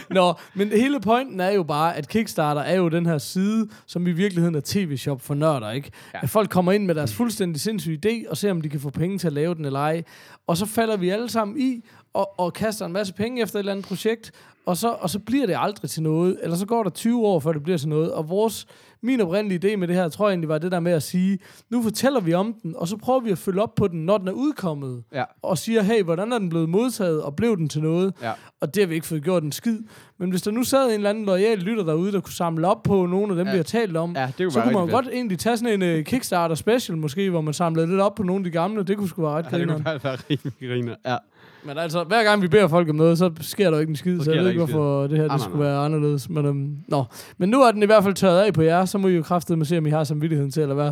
[0.20, 4.08] Nå, men hele pointen er jo bare, at Kickstarter er jo den her side, som
[4.08, 5.92] i virkeligheden er tv-shop for nørder, ikke?
[6.14, 6.20] Ja.
[6.22, 8.90] At folk kommer ind med deres fuldstændig sindssyge idé, og ser, om de kan få
[8.90, 10.04] penge til at lave den eller ej.
[10.48, 11.82] Og så falder vi alle sammen i,
[12.14, 14.32] og, og kaster en masse penge efter et eller andet projekt,
[14.66, 16.38] og så, og så bliver det aldrig til noget.
[16.44, 18.12] Eller så går der 20 år, før det bliver til noget.
[18.12, 18.66] Og vores,
[19.02, 21.40] min oprindelige idé med det her, tror jeg egentlig var det der med at sige,
[21.70, 24.18] nu fortæller vi om den, og så prøver vi at følge op på den, når
[24.18, 25.04] den er udkommet.
[25.14, 25.24] Ja.
[25.42, 28.14] Og siger, hey, hvordan er den blevet modtaget, og blev den til noget?
[28.22, 28.32] Ja.
[28.62, 29.80] Og det har vi ikke fået gjort en skid.
[30.20, 32.84] Men hvis der nu sad en eller anden lojal lytter derude, der kunne samle op
[32.84, 33.52] på nogle af dem, Ja.
[33.52, 36.04] vi har talt om, Ja, det så kunne man godt egentlig tage sådan en uh,
[36.04, 38.84] Kickstarter special måske, hvor man samlede lidt op på nogle af de gamle.
[38.84, 40.96] Det kunne sgu være ret Ja, det kunne være rimelig griner.
[41.06, 41.18] Ja.
[41.66, 43.96] Men altså, hver gang vi beder folk om noget, så sker der jo ikke en
[43.96, 45.68] skid, Så så, jeg ved ikke, hvorfor det her det nej, skulle nej.
[45.68, 46.30] være anderledes.
[46.30, 47.06] Men, um, nå.
[47.38, 49.24] Men nu er den i hvert fald tørret af på jer, så må I jo
[49.24, 50.92] kraftedeme se, om I har samvittigheden til, eller hvad.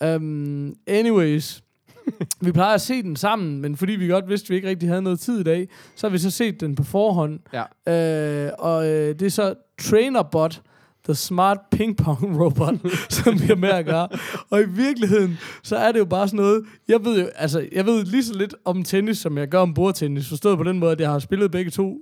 [0.00, 0.16] Ja.
[0.16, 1.62] Um, anyways,
[2.40, 4.88] vi plejer at se den sammen, men fordi vi godt vidste, at vi ikke rigtig
[4.88, 7.40] havde noget tid i dag, så har vi så set den på forhånd.
[7.52, 8.46] Ja.
[8.46, 10.62] Øh, og øh, det er så Trainerbot,
[11.08, 12.74] The Smart Ping Pong Robot,
[13.08, 14.08] som vi har med at gøre.
[14.50, 17.86] Og i virkeligheden, så er det jo bare sådan noget, jeg ved jo, altså, jeg
[17.86, 20.92] ved lige så lidt om tennis, som jeg gør om bordtennis, forstået på den måde,
[20.92, 21.98] at jeg har spillet begge to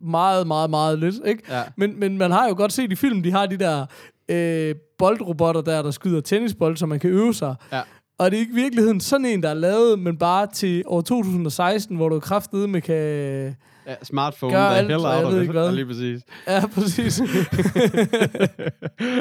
[0.00, 1.42] meget, meget, meget lidt, ikke?
[1.50, 1.62] Ja.
[1.76, 3.86] Men, men man har jo godt set i film, de har de der
[4.28, 7.54] øh, boldrobotter der, der skyder tennisbold, så man kan øve sig.
[7.72, 7.80] Ja.
[8.18, 11.00] Og det er ikke i virkeligheden sådan en, der er lavet, men bare til år
[11.00, 13.56] 2016, hvor du kraftedeme kan...
[13.88, 15.40] ja smartphone, Gør der alt, hell og jeg ved it.
[15.40, 15.64] ikke hvad.
[15.68, 16.20] Ja, lige præcis.
[16.46, 17.20] Ja, præcis.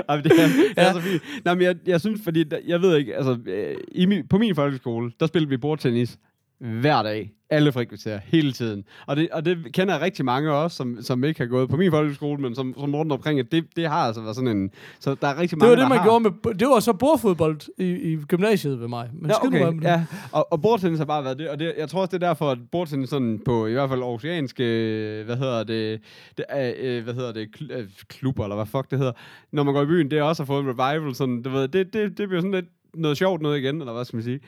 [0.09, 1.21] Jamen, det, er, det er så fint.
[1.45, 5.11] Nej, men jeg, jeg synes, fordi jeg ved ikke, altså, øh, i på min folkeskole,
[5.19, 6.17] der spillede vi bordtennis
[6.59, 7.31] hver dag.
[7.49, 8.83] Alle frikvarterer, hele tiden.
[9.05, 11.77] Og det, og det kender jeg rigtig mange også, som, som ikke har gået på
[11.77, 14.71] min folkeskole, men som, som rundt omkring, at det, det har altså været sådan en...
[14.99, 16.05] Så der er rigtig Det mange, var det, man har.
[16.05, 16.53] gjorde med...
[16.53, 19.09] Det var så bordfodbold i, i gymnasiet ved mig.
[19.13, 19.65] Men Ja, okay.
[19.75, 19.83] det.
[19.83, 22.27] Ja, og, og bordtennis har bare været det, og det, jeg tror også, det er
[22.27, 26.01] derfor, at bordtennis sådan på i hvert fald oceanske, øh, hvad hedder det,
[26.37, 29.13] det er, øh, hvad hedder det, kl- øh, klubber, eller hvad fuck det hedder,
[29.51, 31.67] når man går i byen, det er også har fået en revival, sådan, du ved,
[31.67, 34.39] det, det, det bliver sådan lidt noget sjovt noget igen, eller hvad skal man sige.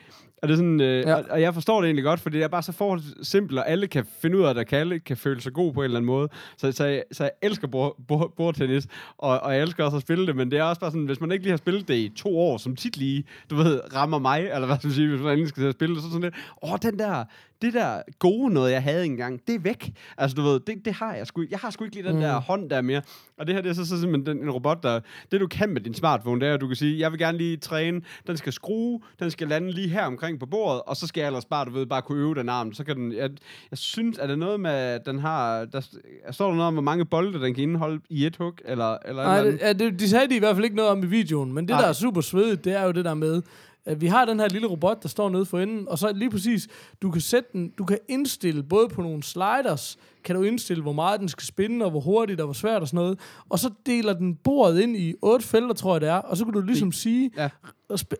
[0.42, 1.16] Og, det er sådan, øh, Ja.
[1.16, 3.70] og, og, jeg forstår det egentlig godt, fordi det er bare så forholdsvis simpelt, og
[3.70, 5.98] alle kan finde ud af det, og alle kan føle sig god på en eller
[5.98, 6.30] anden måde.
[6.58, 10.02] Så, så, jeg, så jeg elsker bord, bord, bordtennis, og, og jeg elsker også at
[10.02, 11.96] spille det, men det er også bare sådan, hvis man ikke lige har spillet det
[11.96, 15.10] i to år, som tit lige, du ved, rammer mig, eller hvad skal man sige,
[15.10, 17.24] hvis man endelig skal spille det, så det sådan lidt, åh, den der,
[17.62, 19.92] det der gode noget, jeg havde engang, det er væk.
[20.18, 22.22] Altså, du ved, det, det har jeg sgu Jeg har sgu ikke lige den Mm.
[22.22, 23.02] der hånd der mere.
[23.40, 25.00] Og det her, det er så, så simpelthen den, en robot, der...
[25.32, 27.38] Det, du kan med din smartphone, det er, at du kan sige, jeg vil gerne
[27.38, 31.08] lige træne, den skal skrue, den skal lande lige her omkring på bordet, og så
[31.08, 32.74] skal jeg ellers bare, du ved, bare kunne øve den arm.
[32.74, 33.14] Så kan den...
[33.14, 33.30] Jeg,
[33.72, 35.66] jeg synes, er det noget med, at den har...
[35.66, 35.82] Der,
[36.32, 38.98] står der noget om, hvor mange bolde, den kan indeholde i et hug, eller...
[39.06, 41.08] eller Nej, det, ja, det, de sagde de i hvert fald ikke noget om i
[41.08, 41.82] videoen, men det, Nej.
[41.82, 43.42] der er super svedigt, det er jo det der med,
[43.90, 46.30] at vi har den her lille robot, der står nede for enden, og så lige
[46.30, 46.68] præcis,
[47.02, 50.94] du kan sætte den, du kan indstille både på nogle sliders, kan du indstille, hvor
[50.94, 53.20] meget den skal spinde, og hvor hurtigt, og hvor svært og sådan noget,
[53.50, 56.46] og så deler den bordet ind i otte felter, tror jeg det er, og så
[56.46, 57.50] kan du ligesom sige, Ja.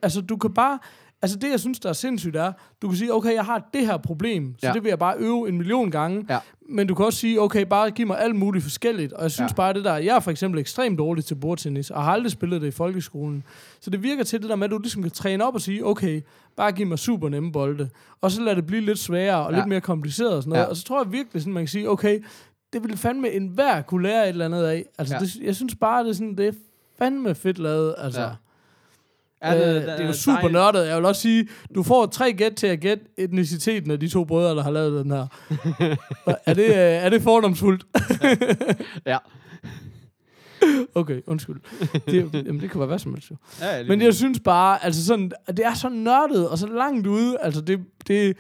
[0.02, 0.80] altså du kan bare,
[1.22, 2.52] altså det jeg synes, der er sindssygt er,
[2.82, 4.74] du kan sige, okay, jeg har det her problem, så Ja.
[4.74, 6.40] det vil jeg bare øve en million gange, Ja.
[6.70, 9.14] men du kan også sige, okay, bare giv mig alt muligt forskelligt.
[9.14, 9.56] Og jeg synes Ja.
[9.56, 12.62] bare, det der, jeg er for eksempel ekstremt dårlig til bordtennis, og har aldrig spillet
[12.62, 13.44] det i folkeskolen.
[13.82, 15.86] Så det virker til det der med, at du ligesom kan træne op og sige,
[15.86, 16.22] okay,
[16.58, 17.90] bare giv mig super nemme bolde.
[18.22, 19.58] Og så lad det blive lidt sværere og Ja.
[19.58, 20.64] lidt mere kompliceret og sådan noget.
[20.64, 20.70] Ja.
[20.70, 22.24] Og så tror jeg virkelig, sådan, man kan sige, okay,
[22.74, 24.86] det ville fandme enhver kunne lære et eller andet af.
[24.98, 25.20] Altså, ja.
[25.20, 26.52] det, jeg synes bare, det er, sådan, det er
[26.98, 27.96] fandme fedt lavet.
[27.98, 28.22] Altså.
[28.22, 28.30] Ja.
[29.44, 29.48] Ja.
[29.48, 30.88] Er Øh, det, det er jo super nørdet.
[30.88, 34.24] Jeg vil også sige, du får tre gæt til at gætte etniciteten af de to
[34.24, 35.28] brødre, der har lavet den her.
[36.46, 37.86] er, det, øh, er det fordomsfuldt?
[39.06, 39.18] Ja.
[40.96, 41.56] Okay, undskyld.
[42.08, 43.36] Det, jamen, det kan være hvad som helst jo.
[43.62, 47.08] ja, ja Men jeg synes bare, altså sådan, det er så nørdet og så langt
[47.08, 47.38] ude.
[47.42, 48.38] Altså det, det,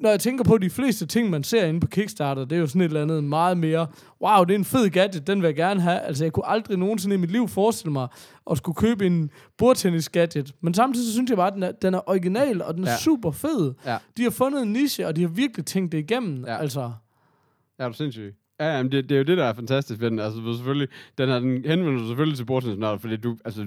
[0.00, 2.66] når jeg tænker på de fleste ting, man ser inde på Kickstarter, det er jo
[2.66, 3.86] sådan et eller andet meget mere,
[4.22, 6.00] wow, det er en fed gadget, den vil jeg gerne have.
[6.00, 8.08] Altså jeg kunne aldrig nogensinde i mit liv forestille mig
[8.50, 10.54] at skulle købe en bordtennis gadget.
[10.60, 12.90] Men samtidig så synes jeg bare, at den er, den er original, og den er
[12.90, 12.96] Ja.
[12.98, 13.74] super fed.
[13.86, 13.98] Ja.
[14.16, 16.44] De har fundet en niche, og de har virkelig tænkt det igennem.
[16.46, 16.56] Ja.
[16.58, 16.90] Altså,
[17.78, 18.34] Ja, er du sindssyg?
[18.60, 20.18] Ja, jamen, det, det er jo det, der er fantastisk ved den.
[20.18, 20.88] Altså, du selvfølgelig,
[21.18, 23.66] den, her, den henvender sig selvfølgelig til bordtennisnørder, fordi du, altså,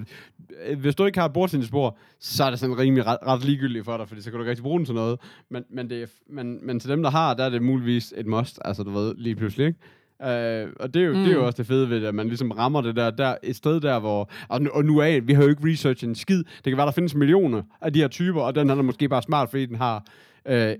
[0.66, 3.96] øh, hvis du ikke har bordtennisbord, så er det sådan rimelig ret, ret ligegyldigt for
[3.96, 5.20] dig, fordi så kan du ikke rigtig bruge den til noget.
[5.50, 8.26] Men, men, det er, men, men til dem, der har, der er det muligvis et
[8.26, 9.78] must, altså du ved, lige pludselig, ikke?
[10.20, 11.18] Uh, og det er, jo, mm.
[11.18, 13.34] det er jo også det fede ved det, at man ligesom rammer det der, der
[13.42, 14.30] et sted der, hvor...
[14.48, 16.38] Og nu, og nu af, vi har jo ikke researchet en skid.
[16.38, 19.08] Det kan være, der findes millioner af de her typer, og den her er måske
[19.08, 20.04] bare smart, fordi den har
[20.48, 20.74] øh,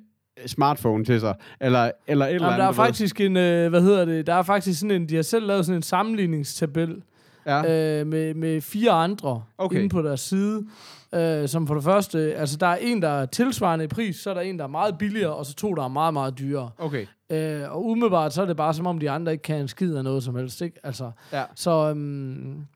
[0.46, 2.58] smartphone til sig, eller, eller et eller Jamen, andet.
[2.58, 5.22] der er faktisk en, øh, hvad hedder det, der er faktisk sådan en, de har
[5.22, 7.02] selv lavet sådan en sammenligningstabel,
[7.46, 7.98] Ja.
[8.00, 9.76] øh, med, med fire andre okay.
[9.76, 10.66] inde på deres side.
[11.14, 14.30] Øh, som for det første, altså der er en, der er tilsvarende i pris, så
[14.30, 16.70] er der en, der er meget billigere, og så to, der er meget, meget dyrere.
[16.78, 17.06] Okay.
[17.30, 19.94] Øh, og umiddelbart, så er det bare som om, de andre ikke kan en skid
[19.94, 20.80] af noget som helst, ikke?
[20.82, 21.42] Altså, Ja.
[21.54, 22.66] så, øhm,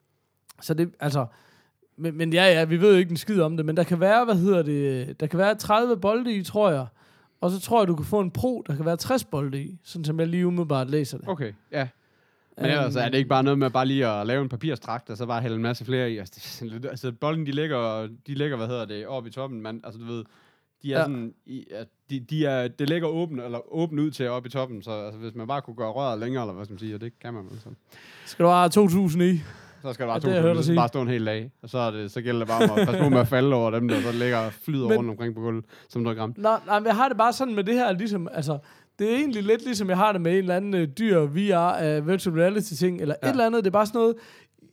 [0.61, 1.27] så det, altså,
[1.99, 4.01] men, men ja, ja, vi ved jo ikke en skid om det, men der kan
[4.01, 6.87] være, hvad hedder det, der kan være 30 bolde i, tror jeg,
[7.47, 9.79] og så tror jeg, du kan få en Pro, der kan være 60 bolde i,
[9.85, 11.29] sådan som jeg lige umiddelbart læser det.
[11.29, 11.89] Okay, ja.
[12.57, 15.17] Men ellers er det ikke bare noget med bare lige at lave en papirstrakt, og
[15.17, 16.19] så bare hælde en masse flere i.
[16.19, 19.61] Altså, sådan altså bolden, de ligger, de ligger, hvad hedder det, oppe i toppen.
[19.61, 20.25] Man, altså, du ved,
[20.83, 21.05] de er ja.
[21.05, 21.35] Sådan,
[22.11, 25.21] de, de er, det ligger åbent, eller åbent ud til oppe i toppen, så altså,
[25.21, 27.35] hvis man bare kunne gøre røret længere, eller hvad skal man sige, og det kan
[27.35, 27.69] man vel så.
[28.27, 29.41] Skal du have 2.000 i?
[29.83, 31.69] Så skal der bare Ja, to, det har jeg bare stå en hel dag, og
[31.71, 33.71] så, er det, så gælder det bare om at passe på med at falde over
[33.71, 36.35] dem, der så ligger og flyder Men- rundt omkring på gulvet, som noget gram.
[36.37, 38.59] Nå, nej, men jeg har det bare sådan med det her, ligesom, altså,
[38.99, 41.99] det er egentlig lidt ligesom, jeg har det med en eller anden øh, dyr VR
[41.99, 43.29] uh, virtual reality ting, eller ja.
[43.29, 44.15] et eller andet, det er bare sådan noget,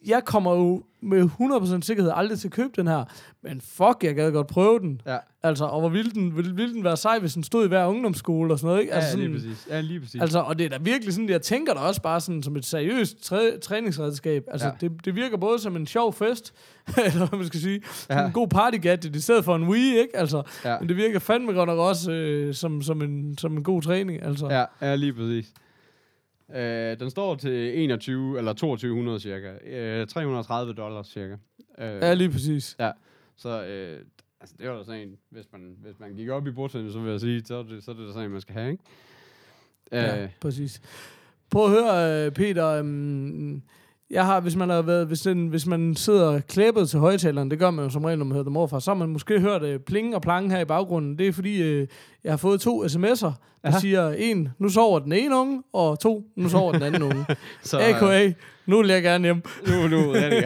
[0.08, 1.30] jeg kommer jo med
[1.80, 3.04] 100% sikkerhed aldrig til at købe den her,
[3.42, 5.02] men fuck, jeg gad godt prøve den.
[5.06, 7.68] Ja, Altså, og hvor ville den, ville, ville den være sej, hvis den stod i
[7.68, 8.94] hver ungdomsskole og sådan noget, ikke?
[8.94, 9.68] ja, Altså, lige sådan, præcis.
[9.70, 10.22] Ja, lige præcis.
[10.22, 12.66] Altså, og det er da virkelig sådan, jeg tænker da også bare sådan som et
[12.66, 14.44] seriøst træ, træningsredskab.
[14.52, 14.74] Altså, Ja.
[14.82, 14.88] ja.
[14.88, 16.54] det, det virker både som en sjov fest,
[17.06, 18.20] eller hvad man skal sige, Ja.
[18.20, 18.26] ja.
[18.26, 20.18] en god party gadget i stedet for en Wii, ikke?
[20.18, 20.72] Altså, Ja.
[20.72, 20.80] ja.
[20.80, 24.24] men det virker fandme godt nok også øh, som, som, en, som en god træning,
[24.24, 24.48] altså.
[24.50, 25.54] Ja, ja lige præcis.
[26.54, 29.54] Øh, den står til 21 eller 2200 cirka.
[29.66, 31.34] Øh, 330 dollars cirka.
[31.34, 31.38] Øh,
[32.02, 32.76] Ja, lige præcis.
[33.36, 34.00] Så øh,
[34.42, 37.00] altså, det var da sådan en, hvis man, hvis man gik op i bordtennis, så
[37.00, 38.72] vil jeg sige, så er det, så er det da sådan en, man skal have,
[38.72, 38.84] ikke?
[39.92, 40.82] Øh, Ja, præcis.
[41.50, 42.68] Prøv at høre, øh, Peter.
[42.68, 43.62] øhm,
[44.14, 47.60] jeg har, hvis man har været, hvis, den, hvis man sidder klæbet til højtaleren, det
[47.60, 49.64] gør man jo som regel, når man hører dem overfra, så har man måske hørt
[49.64, 51.18] øh, pling og plang her i baggrunden.
[51.18, 51.88] Det er fordi, øh,
[52.24, 53.80] jeg har fået to sms'er, der Aha.
[53.80, 57.26] siger, en, nu sover den ene unge, og to, nu sover den anden unge.
[57.64, 58.32] så, A.k.a.
[58.66, 59.42] Nu vil jeg gerne hjem.
[59.68, 60.44] Nu, nu, rigtig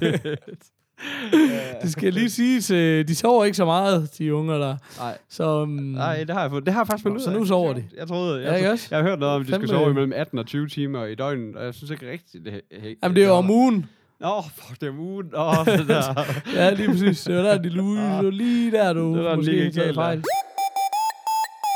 [0.00, 0.38] Det
[1.92, 4.76] skal jeg lige sige de sover ikke så meget, de unger der.
[4.98, 6.64] Nej, Så, um, nej, det har jeg fået.
[6.66, 7.40] Det har jeg faktisk fundet Så ud af.
[7.40, 7.84] nu sover de.
[7.96, 8.86] Jeg troede, Ja, jeg, ikke jeg, også?
[8.90, 11.14] jeg har hørt noget om, at de skal sove imellem 18 og 20 timer i
[11.14, 12.60] døgnet, og jeg synes ikke rigtigt, det
[13.02, 13.86] jamen, det er jo om ugen.
[14.20, 15.26] Nå, fuck, det er ugen.
[15.34, 16.24] Åh, det der.
[16.60, 17.20] Ja, lige præcis.
[17.22, 17.98] Det var der, de luge.
[18.00, 20.22] Det var lige der, du Det var måske taget fejl.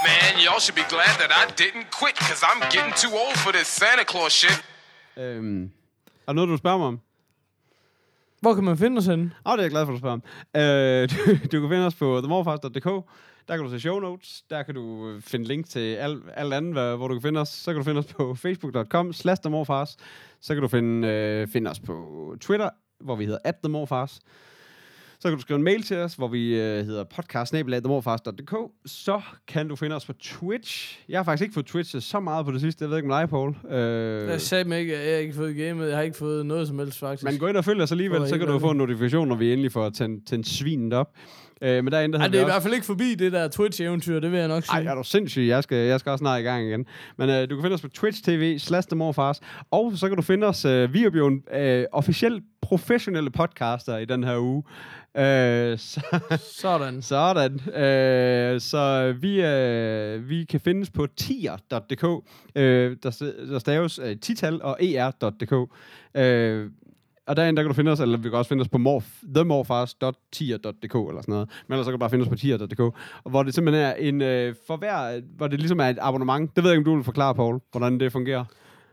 [0.07, 3.53] Man, y'all should be glad that I didn't quit, cause I'm getting too old for
[3.53, 4.59] this Santa Claus shit.
[5.17, 5.71] øhm,
[6.29, 7.01] er noget, du spørger mig om?
[8.43, 9.31] Hvor kan man finde os henne?
[9.47, 10.23] Åh, det er jeg glad for, at du spørger om.
[10.61, 11.17] Øh, du,
[11.57, 13.09] du kan finde os på themorfars.dk.
[13.49, 14.43] Der kan du se show notes.
[14.51, 17.41] Der kan du øh, finde link til alt, alt andet, hvad- hvor du kan finde
[17.41, 17.49] os.
[17.49, 19.97] Så kan du finde os på facebook.com slash themorfars.
[20.41, 21.95] Så kan du finde, øh, finde os på
[22.41, 22.71] Twitter,
[23.01, 24.21] hvor vi hedder at themorfars.
[25.23, 27.55] Så kan du skrive en mail til os, hvor vi øh, hedder podcast
[28.87, 31.01] Så kan du finde os på Twitch.
[31.09, 32.83] Jeg har faktisk ikke fået Twitch så meget på det sidste.
[32.83, 33.57] Jeg ved ikke med dig, Paul.
[33.71, 35.89] Øh, Jeg sagde mig ikke, at jeg har ikke fået gamet.
[35.89, 37.25] Jeg har ikke fået noget som helst, faktisk.
[37.25, 39.53] men gå ind og følg os alligevel, så kan du få en notifikation, når vi
[39.53, 41.11] endelig får tændt, tændt svinet op.
[41.63, 43.49] Øh, men derinde, der Ej, det er i også- hvert fald ikke forbi det der
[43.49, 44.77] Twitch-eventyr, det vil jeg nok sige.
[44.87, 45.43] Ej, er du sindssyg?
[45.49, 46.87] Jeg skal, jeg skal også snart i gang igen.
[47.19, 49.41] Men øh, du kan finde os på Twitch TV, slash Morfars.
[49.71, 53.99] Og så kan du finde os, øh, vi er jo en øh, officielt professionelle podcaster
[53.99, 54.63] i den her uge.
[55.17, 56.01] Øh, så,
[56.61, 57.03] Sådan.
[57.13, 57.75] sådan.
[57.75, 62.05] Øh, så vi, øh, vi kan findes på tier.dk,
[62.57, 65.71] øh, der, der staves øh, tital og er.dk.
[66.17, 66.71] Øh,
[67.33, 69.05] og derinde, der kan du finde os, eller vi kan også finde os på morf,
[69.35, 71.49] themorfars.tier.dk eller sådan noget.
[71.69, 72.81] Men ellers så kan du bare finde os på tier.dk.
[72.81, 76.57] Og hvor det simpelthen er en, øh, for hver, hvor det ligesom er et abonnement.
[76.57, 78.45] Det ved jeg ikke, om du vil forklare, Paul, hvordan det fungerer.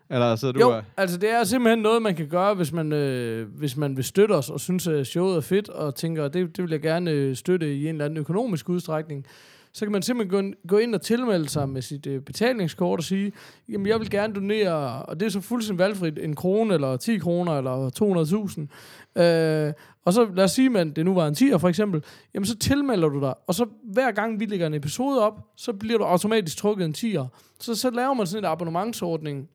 [0.09, 2.93] Eller sidder du Jo, og- altså det er simpelthen noget, man kan gøre, hvis man,
[2.93, 6.57] øh, hvis man vil støtte os og synes, at showet er fedt, og tænker, det,
[6.57, 9.25] det vil jeg gerne øh, støtte i en eller anden økonomisk udstrækning.
[9.73, 13.03] Så kan man simpelthen gå ind, ind og tilmelde sig med sit øh, betalingskort og
[13.03, 13.31] sige,
[13.69, 17.17] jamen jeg vil gerne donere, og det er så fuldstændig valgfrit, en krone, eller 10
[17.17, 17.89] kroner, eller
[19.15, 19.21] 200.000.
[19.21, 19.73] Øh,
[20.05, 22.03] og så lad os sige, at det nu var en 10'er for eksempel,
[22.33, 25.73] jamen så tilmelder du dig, og så hver gang vi lægger en episode op, så
[25.73, 27.27] bliver du automatisk trukket en 10'er.
[27.59, 29.49] Så, så laver man sådan en abonnementsordning,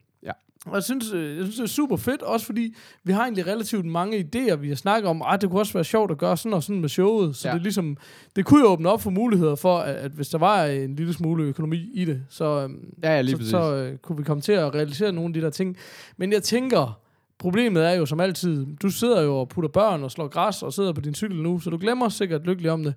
[0.66, 3.46] og jeg synes, øh, jeg synes, det er super fedt, også fordi vi har egentlig
[3.46, 6.36] relativt mange idéer, vi har snakket om, at det kunne også være sjovt at gøre
[6.36, 7.36] sådan og sådan med showet.
[7.36, 7.52] Så Ja.
[7.52, 7.54] ja.
[7.54, 7.96] det, er ligesom,
[8.36, 11.12] det kunne jo åbne op for muligheder for, at, at hvis der var en lille
[11.12, 13.50] smule økonomi i det, så, øhm, Ja, ja, lige så, præcis.
[13.50, 15.76] så øh, kunne vi komme til at realisere nogle af de der ting.
[16.16, 17.00] Men jeg tænker,
[17.38, 20.72] problemet er jo som altid, du sidder jo og putter børn og slår græs og
[20.72, 22.94] sidder på din cykel nu, så du glemmer sikkert lykkelig om det.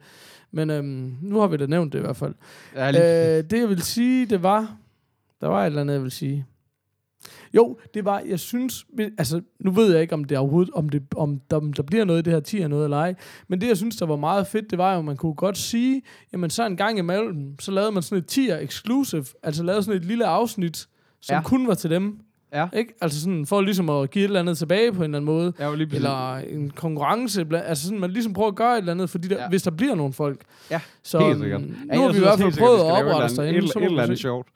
[0.51, 2.33] Men øhm, nu har vi da nævnt det i hvert fald.
[2.75, 4.75] Ja, lige, Øh, det jeg vil sige, det var...
[5.41, 6.45] Der var et eller andet, jeg vil sige.
[7.53, 8.85] Jo, det var, jeg synes,
[9.17, 12.19] altså nu ved jeg ikke, om det overhovedet, om, det, om der, der bliver noget
[12.19, 13.13] i det her 10 noget eller ej,
[13.47, 15.57] men det jeg synes, der var meget fedt, det var jo, at man kunne godt
[15.57, 16.01] sige,
[16.33, 19.99] jamen så en gang imellem, så lavede man sådan et 10 exclusive, altså lavede sådan
[20.01, 20.87] et lille afsnit,
[21.21, 21.41] som Ja.
[21.41, 22.19] kun var til dem,
[22.53, 22.67] ja.
[22.73, 22.93] ikke?
[23.01, 25.53] Altså sådan, for ligesom at give et eller andet tilbage på en eller anden måde,
[25.59, 25.95] Ja, lige præcis.
[25.97, 29.41] eller en konkurrence, altså sådan, man ligesom prøver at gøre et eller andet, fordi der,
[29.41, 29.49] Ja.
[29.49, 30.41] hvis der bliver nogle folk.
[30.71, 31.61] Ja, så helt sikkert.
[31.61, 33.59] øhm, Ja, nu har vi i hvert fald prøvet at et oprette os eller derinde,
[33.59, 34.47] Et, et, må eller andet sjovt.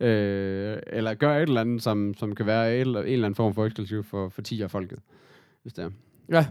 [0.00, 3.54] Øh, eller gøre et eller andet, som, som kan være eller- en eller anden form
[3.54, 4.98] for eksklusiv for, for 10 af folket.
[5.62, 5.90] Hvis det er.
[6.32, 6.46] Ja.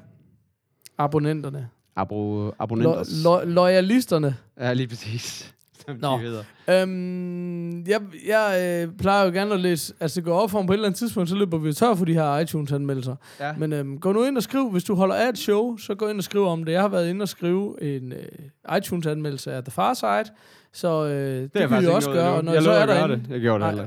[0.97, 1.69] Abonnenterne.
[1.95, 3.03] Abo, Lo- abonnenter.
[3.23, 4.35] lo- loyalisterne.
[4.59, 5.51] Ja, lige præcis.
[5.85, 6.13] Som Nå.
[6.13, 6.43] de hedder.
[6.69, 9.93] Øhm, jeg jeg øh, plejer jo gerne at læse...
[9.99, 11.95] Altså, det går op for mig på et eller andet tidspunkt, så løber vi tør
[11.95, 13.15] for de her iTunes-anmeldelser.
[13.39, 13.53] Ja.
[13.57, 14.71] Men øhm, gå nu ind og skriv.
[14.71, 16.71] Hvis du holder af et show, så gå ind og skriv om det.
[16.71, 20.35] Jeg har været inde og skrive en øh, iTunes-anmeldelse af The Far Side.
[20.75, 22.33] Så øh, det, det kan vi også gøre.
[22.33, 23.15] Og når jeg jeg så er derinde...
[23.15, 23.23] det.
[23.29, 23.83] Jeg gjorde det heller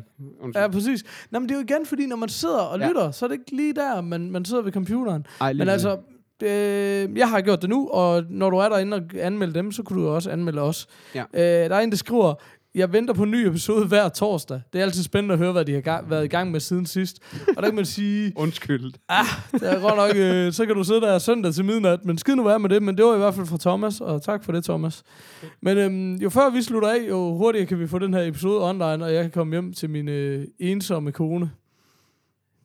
[0.47, 0.59] ikke.
[0.59, 1.05] Ja, præcis.
[1.31, 2.89] Nå, men det er jo igen, fordi når man sidder og Ja.
[2.89, 5.27] lytter, så er det ikke lige der, man, man sidder ved computeren.
[5.41, 5.97] Ej, Men altså,
[6.43, 9.83] øh, jeg har gjort det nu, og når du er derinde og anmelde dem, så
[9.83, 10.87] kunne du jo også anmelde os.
[11.15, 11.21] Ja.
[11.35, 12.35] Øh, der er en, der skriver,
[12.79, 14.61] jeg venter på en ny episode hver torsdag.
[14.73, 16.87] Det er altid spændende at høre, hvad de har gang, været i gang med siden
[16.87, 17.19] sidst.
[17.57, 18.93] Og der kan man sige, Undskyld.
[19.53, 22.35] det er godt nok, øh, så kan du sidde der søndag til midnat, men skid
[22.35, 24.53] nu være med det, men det var i hvert fald fra Thomas, og tak for
[24.53, 25.03] det, Thomas.
[25.61, 28.69] Men øhm, jo før vi slutter af, jo hurtigere kan vi få den her episode
[28.69, 31.51] online, og jeg kan komme hjem til min øh, ensomme kone.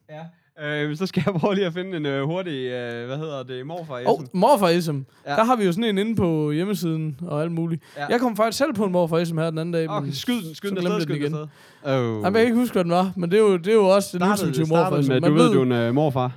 [0.09, 0.21] Ja.
[0.61, 3.65] Øh, så skal jeg prøve lige at finde en øh, hurtig, øh, hvad hedder det,
[3.65, 4.99] morfar Og oh, morfarism.
[5.25, 5.31] Ja.
[5.31, 7.83] Der har vi jo sådan en inde på hjemmesiden og alt muligt.
[7.97, 8.05] Ja.
[8.09, 9.89] Jeg kom faktisk selv på en morfarism her den anden dag.
[9.89, 11.47] Okay, skyd den, skyd den afsted, skyd jeg den igen.
[11.83, 11.93] afsted.
[11.93, 12.23] Oh.
[12.23, 13.87] Jamen, jeg kan ikke huske, hvad den var, men det er jo, det er jo
[13.87, 15.11] også det startede morfarism.
[15.11, 16.31] med, Man du ved, du er en øh, morfar.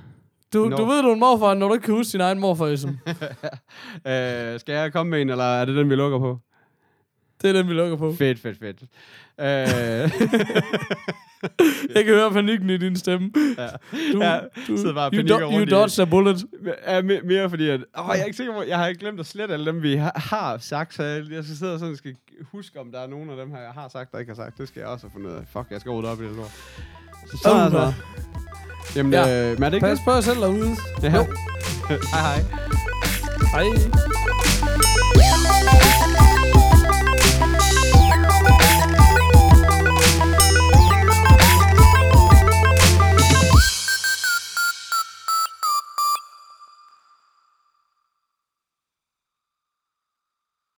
[0.53, 0.77] du, Nå.
[0.77, 2.89] du ved, du er en morfar, når du ikke kan huske din egen morfarism.
[4.07, 6.39] øh, skal jeg komme med en, eller er det den, vi lukker på?
[7.41, 8.13] det er den, vi lukker på.
[8.13, 8.83] Fedt, fedt, fedt.
[9.39, 10.11] Øh,
[11.95, 13.31] Jeg kan høre panikken i din stemme.
[13.57, 13.67] ja.
[14.13, 16.45] Du, Ja, du, sidder bare you, do, you dodged a bullet.
[16.87, 19.19] Ja, me- mere fordi, at, åh, jeg er ikke sikker på, jeg har ikke glemt
[19.19, 21.95] at slette alle dem, vi har, har sagt, så jeg, jeg skal sidde og sådan
[21.95, 22.15] skal
[22.51, 24.57] huske, om der er nogen af dem her, jeg har sagt, der ikke har sagt.
[24.57, 25.43] Det skal jeg også have fundet af.
[25.53, 26.51] Fuck, jeg skal rydde op i det lort.
[27.31, 27.73] Så så det.
[27.73, 27.93] nå.
[28.95, 29.51] Jamen, Ja.
[29.51, 30.69] øh, men er det ikke Pas på jer selv derude.
[31.01, 31.03] det?
[31.03, 31.09] Ja.
[32.13, 32.41] hej hej.
[33.53, 34.56] Hej.